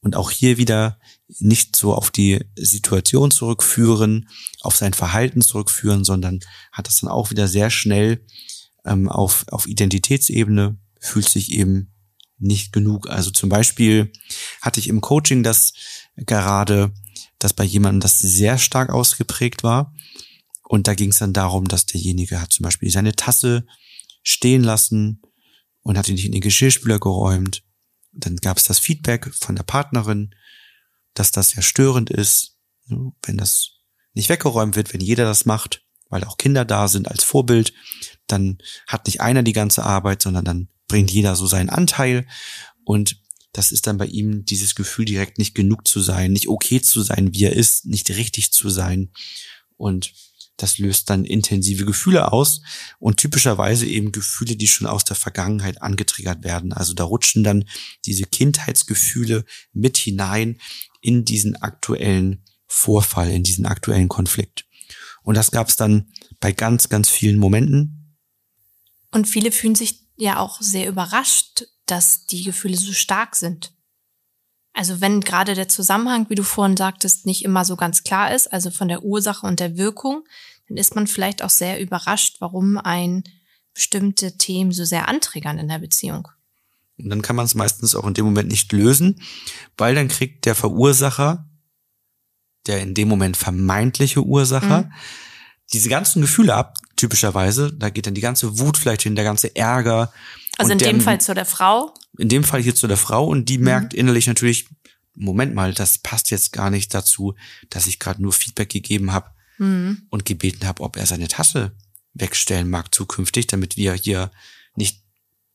und 0.00 0.16
auch 0.16 0.30
hier 0.30 0.58
wieder 0.58 0.98
nicht 1.38 1.76
so 1.76 1.94
auf 1.94 2.10
die 2.10 2.44
Situation 2.56 3.30
zurückführen, 3.30 4.28
auf 4.60 4.76
sein 4.76 4.92
Verhalten 4.92 5.40
zurückführen, 5.40 6.04
sondern 6.04 6.40
hat 6.72 6.88
das 6.88 7.00
dann 7.00 7.10
auch 7.10 7.30
wieder 7.30 7.48
sehr 7.48 7.70
schnell 7.70 8.26
ähm, 8.84 9.08
auf, 9.08 9.46
auf 9.48 9.66
Identitätsebene, 9.66 10.76
fühlt 11.00 11.28
sich 11.28 11.52
eben 11.52 11.91
nicht 12.42 12.72
genug. 12.72 13.08
Also 13.08 13.30
zum 13.30 13.48
Beispiel 13.48 14.12
hatte 14.60 14.80
ich 14.80 14.88
im 14.88 15.00
Coaching 15.00 15.42
das 15.42 15.72
gerade, 16.16 16.92
dass 17.38 17.52
bei 17.52 17.64
jemandem 17.64 18.00
das 18.00 18.18
sehr 18.18 18.58
stark 18.58 18.90
ausgeprägt 18.90 19.62
war. 19.62 19.94
Und 20.62 20.88
da 20.88 20.94
ging 20.94 21.10
es 21.10 21.18
dann 21.18 21.32
darum, 21.32 21.68
dass 21.68 21.86
derjenige 21.86 22.40
hat 22.40 22.52
zum 22.52 22.64
Beispiel 22.64 22.90
seine 22.90 23.14
Tasse 23.14 23.66
stehen 24.22 24.62
lassen 24.62 25.22
und 25.82 25.98
hat 25.98 26.08
ihn 26.08 26.14
nicht 26.14 26.24
in 26.26 26.32
den 26.32 26.40
Geschirrspüler 26.40 26.98
geräumt. 26.98 27.62
Dann 28.12 28.36
gab 28.36 28.58
es 28.58 28.64
das 28.64 28.78
Feedback 28.78 29.32
von 29.34 29.56
der 29.56 29.64
Partnerin, 29.64 30.34
dass 31.14 31.30
das 31.30 31.54
ja 31.54 31.62
störend 31.62 32.10
ist, 32.10 32.58
ne, 32.86 33.12
wenn 33.22 33.36
das 33.36 33.72
nicht 34.14 34.28
weggeräumt 34.28 34.76
wird, 34.76 34.92
wenn 34.92 35.00
jeder 35.00 35.24
das 35.24 35.44
macht, 35.44 35.82
weil 36.08 36.24
auch 36.24 36.36
Kinder 36.36 36.64
da 36.64 36.88
sind 36.88 37.10
als 37.10 37.24
Vorbild, 37.24 37.72
dann 38.26 38.58
hat 38.86 39.06
nicht 39.06 39.20
einer 39.20 39.42
die 39.42 39.54
ganze 39.54 39.82
Arbeit, 39.82 40.22
sondern 40.22 40.44
dann 40.44 40.68
bringt 40.92 41.10
jeder 41.10 41.36
so 41.36 41.46
seinen 41.46 41.70
Anteil 41.70 42.26
und 42.84 43.16
das 43.54 43.72
ist 43.72 43.86
dann 43.86 43.96
bei 43.96 44.04
ihm 44.04 44.44
dieses 44.44 44.74
Gefühl 44.74 45.06
direkt 45.06 45.38
nicht 45.38 45.54
genug 45.54 45.88
zu 45.88 46.00
sein, 46.00 46.32
nicht 46.32 46.48
okay 46.48 46.82
zu 46.82 47.00
sein, 47.02 47.32
wie 47.32 47.44
er 47.44 47.56
ist, 47.56 47.86
nicht 47.86 48.10
richtig 48.10 48.52
zu 48.52 48.68
sein 48.68 49.10
und 49.78 50.12
das 50.58 50.76
löst 50.76 51.08
dann 51.08 51.24
intensive 51.24 51.86
Gefühle 51.86 52.30
aus 52.30 52.60
und 52.98 53.16
typischerweise 53.16 53.86
eben 53.86 54.12
Gefühle, 54.12 54.54
die 54.54 54.68
schon 54.68 54.86
aus 54.86 55.02
der 55.04 55.16
Vergangenheit 55.16 55.80
angetriggert 55.80 56.44
werden. 56.44 56.74
Also 56.74 56.92
da 56.92 57.04
rutschen 57.04 57.42
dann 57.42 57.64
diese 58.04 58.24
Kindheitsgefühle 58.24 59.46
mit 59.72 59.96
hinein 59.96 60.60
in 61.00 61.24
diesen 61.24 61.56
aktuellen 61.56 62.44
Vorfall, 62.66 63.30
in 63.30 63.44
diesen 63.44 63.64
aktuellen 63.64 64.10
Konflikt. 64.10 64.66
Und 65.22 65.36
das 65.38 65.52
gab 65.52 65.68
es 65.70 65.76
dann 65.76 66.12
bei 66.38 66.52
ganz, 66.52 66.90
ganz 66.90 67.08
vielen 67.08 67.38
Momenten. 67.38 68.18
Und 69.10 69.26
viele 69.26 69.52
fühlen 69.52 69.74
sich 69.74 70.01
ja 70.16 70.38
auch 70.38 70.60
sehr 70.60 70.88
überrascht, 70.88 71.64
dass 71.86 72.26
die 72.26 72.44
Gefühle 72.44 72.76
so 72.76 72.92
stark 72.92 73.36
sind. 73.36 73.72
Also 74.72 75.00
wenn 75.00 75.20
gerade 75.20 75.54
der 75.54 75.68
Zusammenhang, 75.68 76.30
wie 76.30 76.34
du 76.34 76.42
vorhin 76.42 76.76
sagtest, 76.76 77.26
nicht 77.26 77.44
immer 77.44 77.64
so 77.64 77.76
ganz 77.76 78.04
klar 78.04 78.34
ist, 78.34 78.52
also 78.52 78.70
von 78.70 78.88
der 78.88 79.04
Ursache 79.04 79.46
und 79.46 79.60
der 79.60 79.76
Wirkung, 79.76 80.24
dann 80.68 80.78
ist 80.78 80.94
man 80.94 81.06
vielleicht 81.06 81.42
auch 81.42 81.50
sehr 81.50 81.80
überrascht, 81.80 82.36
warum 82.40 82.78
ein 82.78 83.24
bestimmte 83.74 84.36
Themen 84.38 84.72
so 84.72 84.84
sehr 84.84 85.08
antriggern 85.08 85.58
in 85.58 85.68
der 85.68 85.78
Beziehung. 85.78 86.28
Und 86.98 87.10
dann 87.10 87.22
kann 87.22 87.36
man 87.36 87.46
es 87.46 87.54
meistens 87.54 87.94
auch 87.94 88.06
in 88.06 88.14
dem 88.14 88.24
Moment 88.24 88.48
nicht 88.48 88.72
lösen, 88.72 89.22
weil 89.76 89.94
dann 89.94 90.08
kriegt 90.08 90.46
der 90.46 90.54
Verursacher, 90.54 91.48
der 92.66 92.80
in 92.80 92.94
dem 92.94 93.08
Moment 93.08 93.36
vermeintliche 93.36 94.22
Ursacher, 94.22 94.84
mhm. 94.84 94.92
Diese 95.72 95.88
ganzen 95.88 96.22
Gefühle 96.22 96.54
ab, 96.54 96.78
typischerweise. 96.96 97.72
Da 97.72 97.90
geht 97.90 98.06
dann 98.06 98.14
die 98.14 98.20
ganze 98.20 98.58
Wut 98.58 98.76
vielleicht 98.76 99.02
hin, 99.02 99.16
der 99.16 99.24
ganze 99.24 99.54
Ärger. 99.56 100.12
Also 100.58 100.72
in 100.72 100.78
dem 100.78 101.00
Fall 101.00 101.20
zu 101.20 101.34
der 101.34 101.46
Frau? 101.46 101.94
In 102.18 102.28
dem 102.28 102.44
Fall 102.44 102.62
hier 102.62 102.74
zu 102.74 102.86
der 102.86 102.96
Frau 102.96 103.26
und 103.26 103.48
die 103.48 103.58
mhm. 103.58 103.64
merkt 103.64 103.94
innerlich 103.94 104.26
natürlich, 104.26 104.66
Moment 105.14 105.54
mal, 105.54 105.74
das 105.74 105.98
passt 105.98 106.30
jetzt 106.30 106.52
gar 106.52 106.70
nicht 106.70 106.94
dazu, 106.94 107.34
dass 107.70 107.86
ich 107.86 107.98
gerade 107.98 108.22
nur 108.22 108.32
Feedback 108.32 108.70
gegeben 108.70 109.12
habe 109.12 109.30
mhm. 109.58 110.02
und 110.10 110.24
gebeten 110.24 110.66
habe, 110.66 110.82
ob 110.82 110.96
er 110.96 111.06
seine 111.06 111.28
Tasse 111.28 111.72
wegstellen 112.14 112.68
mag 112.68 112.94
zukünftig, 112.94 113.46
damit 113.46 113.76
wir 113.76 113.94
hier 113.94 114.30
nicht 114.74 115.02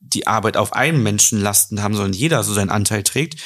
die 0.00 0.26
Arbeit 0.26 0.56
auf 0.56 0.72
einen 0.72 1.02
Menschen 1.02 1.40
lasten 1.40 1.82
haben, 1.82 1.94
sondern 1.94 2.12
jeder 2.12 2.42
so 2.44 2.54
seinen 2.54 2.70
Anteil 2.70 3.02
trägt 3.02 3.40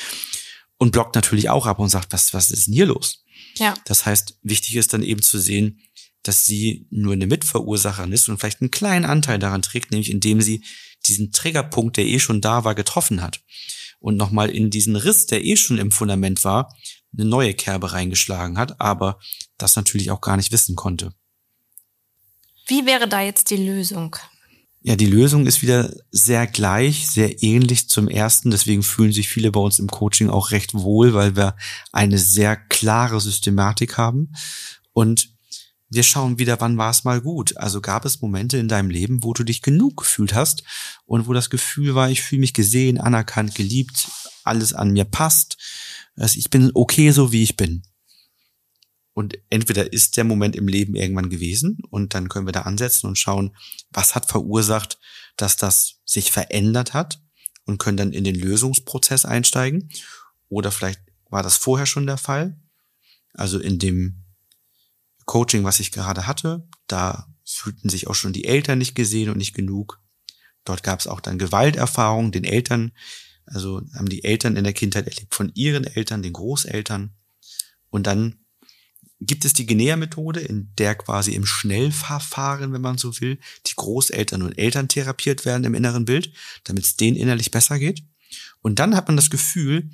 und 0.78 0.92
blockt 0.92 1.14
natürlich 1.14 1.48
auch 1.48 1.66
ab 1.66 1.78
und 1.78 1.88
sagt, 1.88 2.12
was, 2.12 2.35
was 2.35 2.50
ist 2.50 2.66
denn 2.66 2.74
hier 2.74 2.87
los? 2.87 3.24
Ja. 3.56 3.74
Das 3.85 4.06
heißt, 4.06 4.38
wichtig 4.42 4.76
ist 4.76 4.92
dann 4.92 5.02
eben 5.02 5.22
zu 5.22 5.38
sehen, 5.38 5.80
dass 6.22 6.44
sie 6.44 6.87
nur 6.90 7.12
eine 7.12 7.26
Mitverursacherin 7.26 8.12
ist 8.12 8.28
und 8.28 8.38
vielleicht 8.38 8.61
einen 8.61 8.70
kleinen 8.70 9.04
Anteil 9.04 9.38
daran 9.38 9.62
trägt, 9.62 9.90
nämlich 9.90 10.11
indem 10.11 10.40
sie 10.40 10.64
diesen 11.06 11.32
Triggerpunkt, 11.32 11.96
der 11.96 12.06
eh 12.06 12.18
schon 12.18 12.40
da 12.40 12.64
war, 12.64 12.74
getroffen 12.74 13.22
hat 13.22 13.40
und 13.98 14.16
nochmal 14.16 14.50
in 14.50 14.70
diesen 14.70 14.96
Riss, 14.96 15.26
der 15.26 15.44
eh 15.44 15.56
schon 15.56 15.78
im 15.78 15.90
Fundament 15.90 16.44
war, 16.44 16.74
eine 17.12 17.24
neue 17.24 17.54
Kerbe 17.54 17.92
reingeschlagen 17.92 18.58
hat, 18.58 18.80
aber 18.80 19.18
das 19.58 19.76
natürlich 19.76 20.11
auch 20.11 20.20
gar 20.20 20.37
nicht 20.37 20.52
wissen 20.52 20.76
konnte. 20.76 21.12
Wie 22.66 22.87
wäre 22.87 23.08
da 23.08 23.20
jetzt 23.20 23.50
die 23.50 23.56
Lösung? 23.56 24.16
Ja, 24.85 24.96
die 24.96 25.06
Lösung 25.06 25.46
ist 25.46 25.62
wieder 25.62 25.94
sehr 26.11 26.46
gleich, 26.48 27.08
sehr 27.08 27.42
ähnlich 27.42 27.88
zum 27.88 28.08
ersten. 28.08 28.50
Deswegen 28.50 28.82
fühlen 28.82 29.12
sich 29.12 29.28
viele 29.28 29.52
bei 29.52 29.61
uns 29.61 29.78
im 29.78 29.87
Coaching 29.87 30.28
auch 30.28 30.50
recht 30.50 30.74
wohl, 30.74 31.14
weil 31.14 31.37
wir 31.37 31.56
eine 31.92 32.18
sehr 32.18 32.56
klare 32.56 33.20
Systematik 33.20 33.96
haben. 33.96 34.32
Und 34.92 35.32
wir 35.92 36.02
schauen 36.02 36.38
wieder, 36.38 36.59
wann 36.61 36.78
war 36.78 36.90
es 36.90 37.05
mal 37.05 37.20
gut. 37.20 37.57
Also 37.59 37.83
gab 37.83 38.07
es 38.07 38.22
Momente 38.22 38.57
in 38.57 38.66
deinem 38.66 38.88
Leben, 38.88 39.22
wo 39.22 39.35
du 39.35 39.44
dich 39.44 39.61
genug 39.61 39.98
gefühlt 39.98 40.33
hast 40.33 40.62
und 41.05 41.26
wo 41.26 41.35
das 41.35 41.50
Gefühl 41.50 41.94
war, 41.94 42.09
ich 42.09 42.22
fühle 42.22 42.40
mich 42.40 42.55
gesehen, 42.55 42.98
anerkannt, 42.98 43.55
geliebt, 43.55 44.09
alles 44.42 44.72
an 44.72 44.92
mir 44.92 45.05
passt. 45.05 45.59
Also 46.16 46.38
ich 46.38 46.48
bin 46.48 46.70
okay 46.72 47.11
so, 47.11 47.31
wie 47.31 47.42
ich 47.42 47.59
bin. 47.59 47.83
Und 49.12 49.37
entweder 49.50 49.92
ist 49.92 50.16
der 50.16 50.24
Moment 50.24 50.57
im 50.57 50.66
Leben 50.66 50.94
irgendwann 50.94 51.28
gewesen 51.28 51.76
und 51.90 52.14
dann 52.14 52.31
können 52.31 52.46
wir 52.46 52.52
da 52.52 52.62
ansetzen 52.62 53.07
und 53.07 53.18
schauen, 53.18 53.55
was 53.90 54.14
hat 54.14 54.31
verursacht, 54.31 54.98
dass 55.37 55.59
das 55.59 56.00
sich 56.07 56.33
verändert 56.33 56.94
hat 56.94 57.20
und 57.66 57.76
können 57.76 57.98
dann 57.98 58.12
in 58.12 58.24
den 58.24 58.35
Lösungsprozess 58.35 59.26
einsteigen. 59.26 59.90
Oder 60.48 60.72
vielleicht 60.72 61.00
war 61.28 61.42
das 61.42 61.59
vorher 61.59 61.85
schon 61.85 62.07
der 62.07 62.16
Fall. 62.16 62.59
Also 63.35 63.59
in 63.59 63.78
dem 63.78 64.21
Coaching, 65.26 65.64
was 65.64 65.80
ich 65.80 65.92
gerade 65.92 66.26
hatte, 66.26 66.66
da 66.87 67.26
fühlten 67.44 67.88
sich 67.88 68.06
auch 68.06 68.14
schon 68.14 68.32
die 68.32 68.44
Eltern 68.44 68.78
nicht 68.78 68.94
gesehen 68.94 69.30
und 69.30 69.38
nicht 69.38 69.54
genug. 69.54 70.00
Dort 70.64 70.82
gab 70.82 71.00
es 71.00 71.06
auch 71.06 71.20
dann 71.20 71.38
Gewalterfahrungen 71.38 72.32
den 72.32 72.44
Eltern, 72.44 72.92
also 73.46 73.82
haben 73.94 74.08
die 74.08 74.24
Eltern 74.24 74.56
in 74.56 74.64
der 74.64 74.72
Kindheit 74.72 75.06
erlebt 75.06 75.35
von 75.35 75.50
ihren 75.54 75.85
Eltern, 75.85 76.22
den 76.22 76.32
Großeltern. 76.32 77.12
Und 77.90 78.06
dann 78.06 78.37
gibt 79.20 79.44
es 79.44 79.52
die 79.52 79.66
Genea-Methode, 79.66 80.40
in 80.40 80.72
der 80.78 80.94
quasi 80.94 81.32
im 81.32 81.46
Schnellverfahren, 81.46 82.72
wenn 82.72 82.80
man 82.80 82.98
so 82.98 83.20
will, 83.20 83.38
die 83.66 83.74
Großeltern 83.76 84.42
und 84.42 84.58
Eltern 84.58 84.88
therapiert 84.88 85.44
werden 85.44 85.64
im 85.64 85.74
inneren 85.74 86.04
Bild, 86.04 86.32
damit 86.64 86.85
es 86.85 86.96
denen 86.96 87.16
innerlich 87.16 87.50
besser 87.50 87.78
geht. 87.78 88.02
Und 88.61 88.78
dann 88.78 88.96
hat 88.96 89.08
man 89.08 89.16
das 89.16 89.30
Gefühl, 89.30 89.90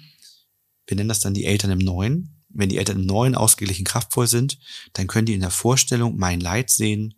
wir 0.86 0.96
nennen 0.96 1.08
das 1.08 1.20
dann 1.20 1.34
die 1.34 1.44
Eltern 1.44 1.70
im 1.70 1.78
Neuen, 1.78 2.37
wenn 2.50 2.68
die 2.68 2.78
Eltern 2.78 3.00
im 3.00 3.06
Neuen 3.06 3.34
ausgeglichen 3.34 3.84
kraftvoll 3.84 4.26
sind, 4.26 4.58
dann 4.94 5.06
können 5.06 5.26
die 5.26 5.34
in 5.34 5.40
der 5.40 5.50
Vorstellung 5.50 6.16
mein 6.16 6.40
Leid 6.40 6.70
sehen, 6.70 7.14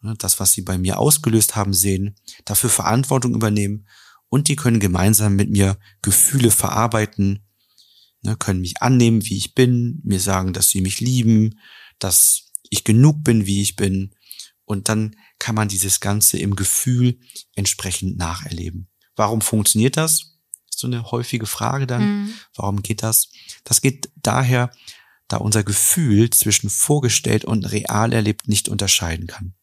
ne, 0.00 0.14
das, 0.18 0.40
was 0.40 0.52
sie 0.52 0.62
bei 0.62 0.78
mir 0.78 0.98
ausgelöst 0.98 1.56
haben, 1.56 1.74
sehen, 1.74 2.16
dafür 2.44 2.70
Verantwortung 2.70 3.34
übernehmen 3.34 3.86
und 4.28 4.48
die 4.48 4.56
können 4.56 4.80
gemeinsam 4.80 5.36
mit 5.36 5.50
mir 5.50 5.78
Gefühle 6.02 6.50
verarbeiten, 6.50 7.44
ne, 8.22 8.36
können 8.36 8.60
mich 8.60 8.82
annehmen, 8.82 9.24
wie 9.26 9.36
ich 9.36 9.54
bin, 9.54 10.00
mir 10.02 10.20
sagen, 10.20 10.52
dass 10.52 10.70
sie 10.70 10.80
mich 10.80 11.00
lieben, 11.00 11.58
dass 11.98 12.50
ich 12.70 12.84
genug 12.84 13.22
bin, 13.22 13.46
wie 13.46 13.62
ich 13.62 13.76
bin. 13.76 14.14
Und 14.64 14.88
dann 14.88 15.14
kann 15.38 15.54
man 15.54 15.68
dieses 15.68 16.00
Ganze 16.00 16.38
im 16.38 16.56
Gefühl 16.56 17.20
entsprechend 17.54 18.16
nacherleben. 18.16 18.88
Warum 19.14 19.42
funktioniert 19.42 19.96
das? 19.96 20.33
So 20.78 20.86
eine 20.86 21.10
häufige 21.10 21.46
Frage 21.46 21.86
dann. 21.86 22.02
Mhm. 22.02 22.34
Warum 22.56 22.82
geht 22.82 23.02
das? 23.02 23.30
Das 23.64 23.80
geht 23.80 24.10
daher, 24.16 24.70
da 25.28 25.38
unser 25.38 25.64
Gefühl 25.64 26.30
zwischen 26.30 26.70
vorgestellt 26.70 27.44
und 27.44 27.64
real 27.64 28.12
erlebt 28.12 28.48
nicht 28.48 28.68
unterscheiden 28.68 29.26
kann. 29.26 29.54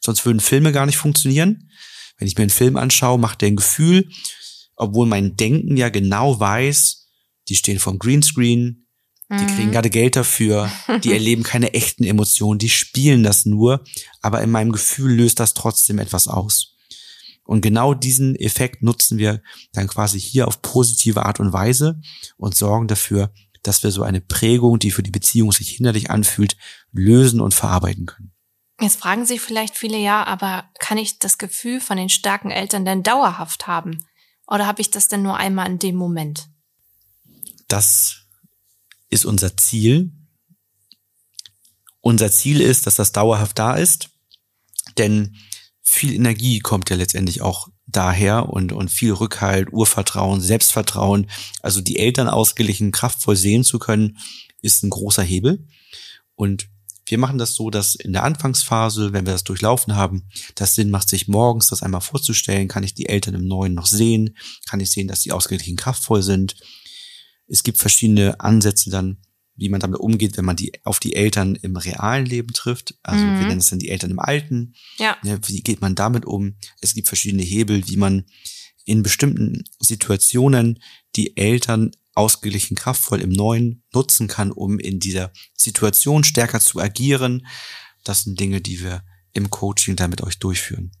Sonst 0.00 0.24
würden 0.24 0.40
Filme 0.40 0.72
gar 0.72 0.86
nicht 0.86 0.98
funktionieren. 0.98 1.70
Wenn 2.18 2.28
ich 2.28 2.36
mir 2.36 2.42
einen 2.42 2.50
Film 2.50 2.76
anschaue, 2.76 3.18
macht 3.18 3.40
der 3.40 3.48
ein 3.48 3.56
Gefühl, 3.56 4.08
obwohl 4.76 5.06
mein 5.06 5.36
Denken 5.36 5.76
ja 5.76 5.88
genau 5.88 6.38
weiß, 6.38 7.08
die 7.48 7.56
stehen 7.56 7.78
vom 7.78 7.98
Greenscreen, 7.98 8.86
die 9.30 9.34
mhm. 9.34 9.46
kriegen 9.46 9.72
gerade 9.72 9.90
Geld 9.90 10.16
dafür, 10.16 10.70
die 11.04 11.12
erleben 11.12 11.42
keine 11.42 11.74
echten 11.74 12.04
Emotionen, 12.04 12.58
die 12.58 12.70
spielen 12.70 13.22
das 13.22 13.44
nur, 13.44 13.84
aber 14.20 14.42
in 14.42 14.50
meinem 14.50 14.72
Gefühl 14.72 15.12
löst 15.14 15.40
das 15.40 15.54
trotzdem 15.54 15.98
etwas 15.98 16.28
aus. 16.28 16.77
Und 17.48 17.62
genau 17.62 17.94
diesen 17.94 18.36
Effekt 18.36 18.82
nutzen 18.82 19.16
wir 19.16 19.40
dann 19.72 19.88
quasi 19.88 20.20
hier 20.20 20.48
auf 20.48 20.60
positive 20.60 21.24
Art 21.24 21.40
und 21.40 21.50
Weise 21.54 21.98
und 22.36 22.54
sorgen 22.54 22.88
dafür, 22.88 23.32
dass 23.62 23.82
wir 23.82 23.90
so 23.90 24.02
eine 24.02 24.20
Prägung, 24.20 24.78
die 24.78 24.90
für 24.90 25.02
die 25.02 25.10
Beziehung 25.10 25.50
sich 25.50 25.70
hinderlich 25.70 26.10
anfühlt, 26.10 26.58
lösen 26.92 27.40
und 27.40 27.54
verarbeiten 27.54 28.04
können. 28.04 28.34
Jetzt 28.78 29.00
fragen 29.00 29.24
sich 29.24 29.40
vielleicht 29.40 29.78
viele, 29.78 29.96
ja, 29.96 30.24
aber 30.24 30.68
kann 30.78 30.98
ich 30.98 31.20
das 31.20 31.38
Gefühl 31.38 31.80
von 31.80 31.96
den 31.96 32.10
starken 32.10 32.50
Eltern 32.50 32.84
denn 32.84 33.02
dauerhaft 33.02 33.66
haben? 33.66 34.04
Oder 34.46 34.66
habe 34.66 34.82
ich 34.82 34.90
das 34.90 35.08
denn 35.08 35.22
nur 35.22 35.38
einmal 35.38 35.68
in 35.68 35.78
dem 35.78 35.96
Moment? 35.96 36.50
Das 37.66 38.26
ist 39.08 39.24
unser 39.24 39.56
Ziel. 39.56 40.12
Unser 42.02 42.30
Ziel 42.30 42.60
ist, 42.60 42.86
dass 42.86 42.96
das 42.96 43.12
dauerhaft 43.12 43.58
da 43.58 43.74
ist, 43.74 44.10
denn 44.98 45.34
viel 45.90 46.12
Energie 46.12 46.58
kommt 46.58 46.90
ja 46.90 46.96
letztendlich 46.96 47.40
auch 47.40 47.68
daher 47.86 48.50
und, 48.50 48.72
und 48.72 48.90
viel 48.90 49.12
Rückhalt, 49.12 49.72
Urvertrauen, 49.72 50.38
Selbstvertrauen. 50.42 51.30
Also 51.62 51.80
die 51.80 51.98
Eltern 51.98 52.28
ausgeglichen, 52.28 52.92
kraftvoll 52.92 53.36
sehen 53.36 53.64
zu 53.64 53.78
können, 53.78 54.18
ist 54.60 54.84
ein 54.84 54.90
großer 54.90 55.22
Hebel. 55.22 55.66
Und 56.34 56.68
wir 57.06 57.16
machen 57.16 57.38
das 57.38 57.54
so, 57.54 57.70
dass 57.70 57.94
in 57.94 58.12
der 58.12 58.24
Anfangsphase, 58.24 59.14
wenn 59.14 59.24
wir 59.24 59.32
das 59.32 59.44
durchlaufen 59.44 59.96
haben, 59.96 60.28
das 60.56 60.74
Sinn 60.74 60.90
macht, 60.90 61.08
sich 61.08 61.26
morgens 61.26 61.68
das 61.68 61.82
einmal 61.82 62.02
vorzustellen. 62.02 62.68
Kann 62.68 62.84
ich 62.84 62.92
die 62.92 63.08
Eltern 63.08 63.34
im 63.34 63.48
Neuen 63.48 63.72
noch 63.72 63.86
sehen? 63.86 64.36
Kann 64.68 64.80
ich 64.80 64.90
sehen, 64.90 65.08
dass 65.08 65.20
die 65.20 65.32
ausgeglichen 65.32 65.76
kraftvoll 65.76 66.22
sind? 66.22 66.54
Es 67.46 67.62
gibt 67.62 67.78
verschiedene 67.78 68.38
Ansätze 68.40 68.90
dann, 68.90 69.22
wie 69.58 69.68
man 69.68 69.80
damit 69.80 70.00
umgeht, 70.00 70.36
wenn 70.36 70.44
man 70.44 70.56
die 70.56 70.72
auf 70.84 71.00
die 71.00 71.14
Eltern 71.14 71.56
im 71.56 71.76
realen 71.76 72.24
Leben 72.24 72.52
trifft. 72.54 72.94
Also 73.02 73.24
mhm. 73.24 73.40
wir 73.40 73.46
nennen 73.46 73.60
es 73.60 73.70
dann 73.70 73.80
die 73.80 73.90
Eltern 73.90 74.12
im 74.12 74.20
Alten. 74.20 74.74
Ja. 74.98 75.16
ja. 75.24 75.38
Wie 75.46 75.60
geht 75.62 75.80
man 75.80 75.94
damit 75.94 76.24
um? 76.24 76.56
Es 76.80 76.94
gibt 76.94 77.08
verschiedene 77.08 77.42
Hebel, 77.42 77.86
wie 77.88 77.96
man 77.96 78.24
in 78.84 79.02
bestimmten 79.02 79.64
Situationen 79.80 80.78
die 81.16 81.36
Eltern 81.36 81.90
ausgeglichen 82.14 82.76
kraftvoll 82.76 83.20
im 83.20 83.30
Neuen 83.30 83.84
nutzen 83.92 84.28
kann, 84.28 84.50
um 84.50 84.78
in 84.78 84.98
dieser 84.98 85.30
Situation 85.54 86.24
stärker 86.24 86.60
zu 86.60 86.80
agieren. 86.80 87.46
Das 88.04 88.22
sind 88.22 88.40
Dinge, 88.40 88.60
die 88.60 88.80
wir 88.80 89.04
im 89.32 89.50
Coaching 89.50 89.96
dann 89.96 90.10
mit 90.10 90.22
euch 90.22 90.38
durchführen. 90.38 90.92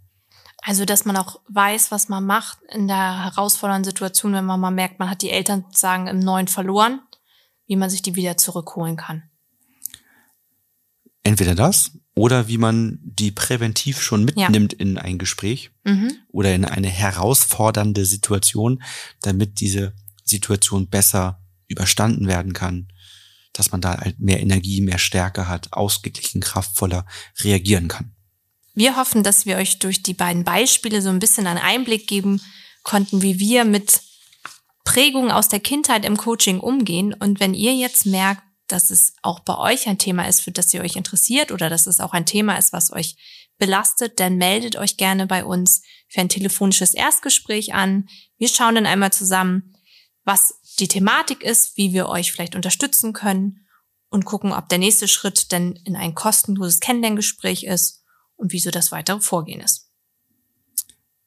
Also, 0.62 0.84
dass 0.84 1.04
man 1.04 1.16
auch 1.16 1.40
weiß, 1.48 1.90
was 1.90 2.08
man 2.08 2.26
macht 2.26 2.58
in 2.70 2.88
der 2.88 3.24
herausfordernden 3.24 3.84
Situation, 3.84 4.32
wenn 4.32 4.44
man 4.44 4.60
mal 4.60 4.70
merkt, 4.70 4.98
man 4.98 5.08
hat 5.08 5.22
die 5.22 5.30
Eltern 5.30 5.62
sozusagen 5.62 6.08
im 6.08 6.18
Neuen 6.18 6.48
verloren, 6.48 7.00
wie 7.68 7.76
man 7.76 7.90
sich 7.90 8.02
die 8.02 8.16
wieder 8.16 8.36
zurückholen 8.36 8.96
kann. 8.96 9.22
Entweder 11.22 11.54
das 11.54 11.92
oder 12.14 12.48
wie 12.48 12.58
man 12.58 12.98
die 13.02 13.30
präventiv 13.30 14.00
schon 14.00 14.24
mitnimmt 14.24 14.72
ja. 14.72 14.78
in 14.80 14.98
ein 14.98 15.18
Gespräch 15.18 15.70
mhm. 15.84 16.12
oder 16.32 16.52
in 16.54 16.64
eine 16.64 16.88
herausfordernde 16.88 18.04
Situation, 18.04 18.82
damit 19.20 19.60
diese 19.60 19.92
Situation 20.24 20.88
besser 20.88 21.40
überstanden 21.68 22.26
werden 22.26 22.54
kann, 22.54 22.88
dass 23.52 23.70
man 23.70 23.80
da 23.80 23.98
halt 23.98 24.18
mehr 24.18 24.40
Energie, 24.40 24.80
mehr 24.80 24.98
Stärke 24.98 25.48
hat, 25.48 25.72
ausgeglichen, 25.72 26.40
kraftvoller 26.40 27.06
reagieren 27.42 27.88
kann. 27.88 28.14
Wir 28.74 28.96
hoffen, 28.96 29.22
dass 29.22 29.44
wir 29.44 29.56
euch 29.56 29.78
durch 29.78 30.02
die 30.02 30.14
beiden 30.14 30.44
Beispiele 30.44 31.02
so 31.02 31.10
ein 31.10 31.18
bisschen 31.18 31.46
einen 31.46 31.58
Einblick 31.58 32.06
geben 32.06 32.40
konnten, 32.84 33.22
wie 33.22 33.38
wir 33.38 33.64
mit 33.64 34.00
Prägungen 34.88 35.30
aus 35.30 35.48
der 35.48 35.60
Kindheit 35.60 36.06
im 36.06 36.16
Coaching 36.16 36.60
umgehen. 36.60 37.12
Und 37.12 37.40
wenn 37.40 37.52
ihr 37.52 37.74
jetzt 37.74 38.06
merkt, 38.06 38.42
dass 38.68 38.88
es 38.88 39.12
auch 39.20 39.40
bei 39.40 39.58
euch 39.58 39.86
ein 39.86 39.98
Thema 39.98 40.26
ist, 40.26 40.40
für 40.40 40.50
das 40.50 40.72
ihr 40.72 40.80
euch 40.80 40.96
interessiert 40.96 41.52
oder 41.52 41.68
dass 41.68 41.86
es 41.86 42.00
auch 42.00 42.14
ein 42.14 42.24
Thema 42.24 42.56
ist, 42.56 42.72
was 42.72 42.90
euch 42.90 43.16
belastet, 43.58 44.18
dann 44.18 44.36
meldet 44.36 44.76
euch 44.76 44.96
gerne 44.96 45.26
bei 45.26 45.44
uns 45.44 45.82
für 46.08 46.22
ein 46.22 46.30
telefonisches 46.30 46.94
Erstgespräch 46.94 47.74
an. 47.74 48.08
Wir 48.38 48.48
schauen 48.48 48.76
dann 48.76 48.86
einmal 48.86 49.12
zusammen, 49.12 49.76
was 50.24 50.54
die 50.78 50.88
Thematik 50.88 51.42
ist, 51.42 51.76
wie 51.76 51.92
wir 51.92 52.08
euch 52.08 52.32
vielleicht 52.32 52.54
unterstützen 52.54 53.12
können 53.12 53.66
und 54.08 54.24
gucken, 54.24 54.52
ob 54.52 54.70
der 54.70 54.78
nächste 54.78 55.06
Schritt 55.06 55.52
denn 55.52 55.78
in 55.84 55.96
ein 55.96 56.14
kostenloses 56.14 56.80
Kennenlerngespräch 56.80 57.64
ist 57.64 58.04
und 58.36 58.54
wieso 58.54 58.70
das 58.70 58.90
weitere 58.90 59.20
Vorgehen 59.20 59.60
ist. 59.60 59.90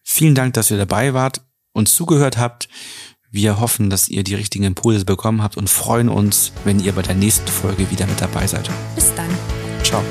Vielen 0.01 0.33
Dank, 0.33 0.55
dass 0.55 0.71
ihr 0.71 0.77
dabei 0.77 1.13
wart, 1.13 1.41
und 1.73 1.87
zugehört 1.87 2.37
habt. 2.37 2.69
Wir 3.33 3.61
hoffen, 3.61 3.89
dass 3.89 4.09
ihr 4.09 4.23
die 4.23 4.35
richtigen 4.35 4.65
Impulse 4.65 5.05
bekommen 5.05 5.41
habt 5.41 5.55
und 5.55 5.69
freuen 5.69 6.09
uns, 6.09 6.51
wenn 6.65 6.81
ihr 6.81 6.91
bei 6.91 7.01
der 7.01 7.15
nächsten 7.15 7.47
Folge 7.47 7.89
wieder 7.89 8.05
mit 8.05 8.19
dabei 8.19 8.45
seid. 8.45 8.69
Bis 8.95 9.13
dann. 9.15 9.29
Ciao. 9.83 10.03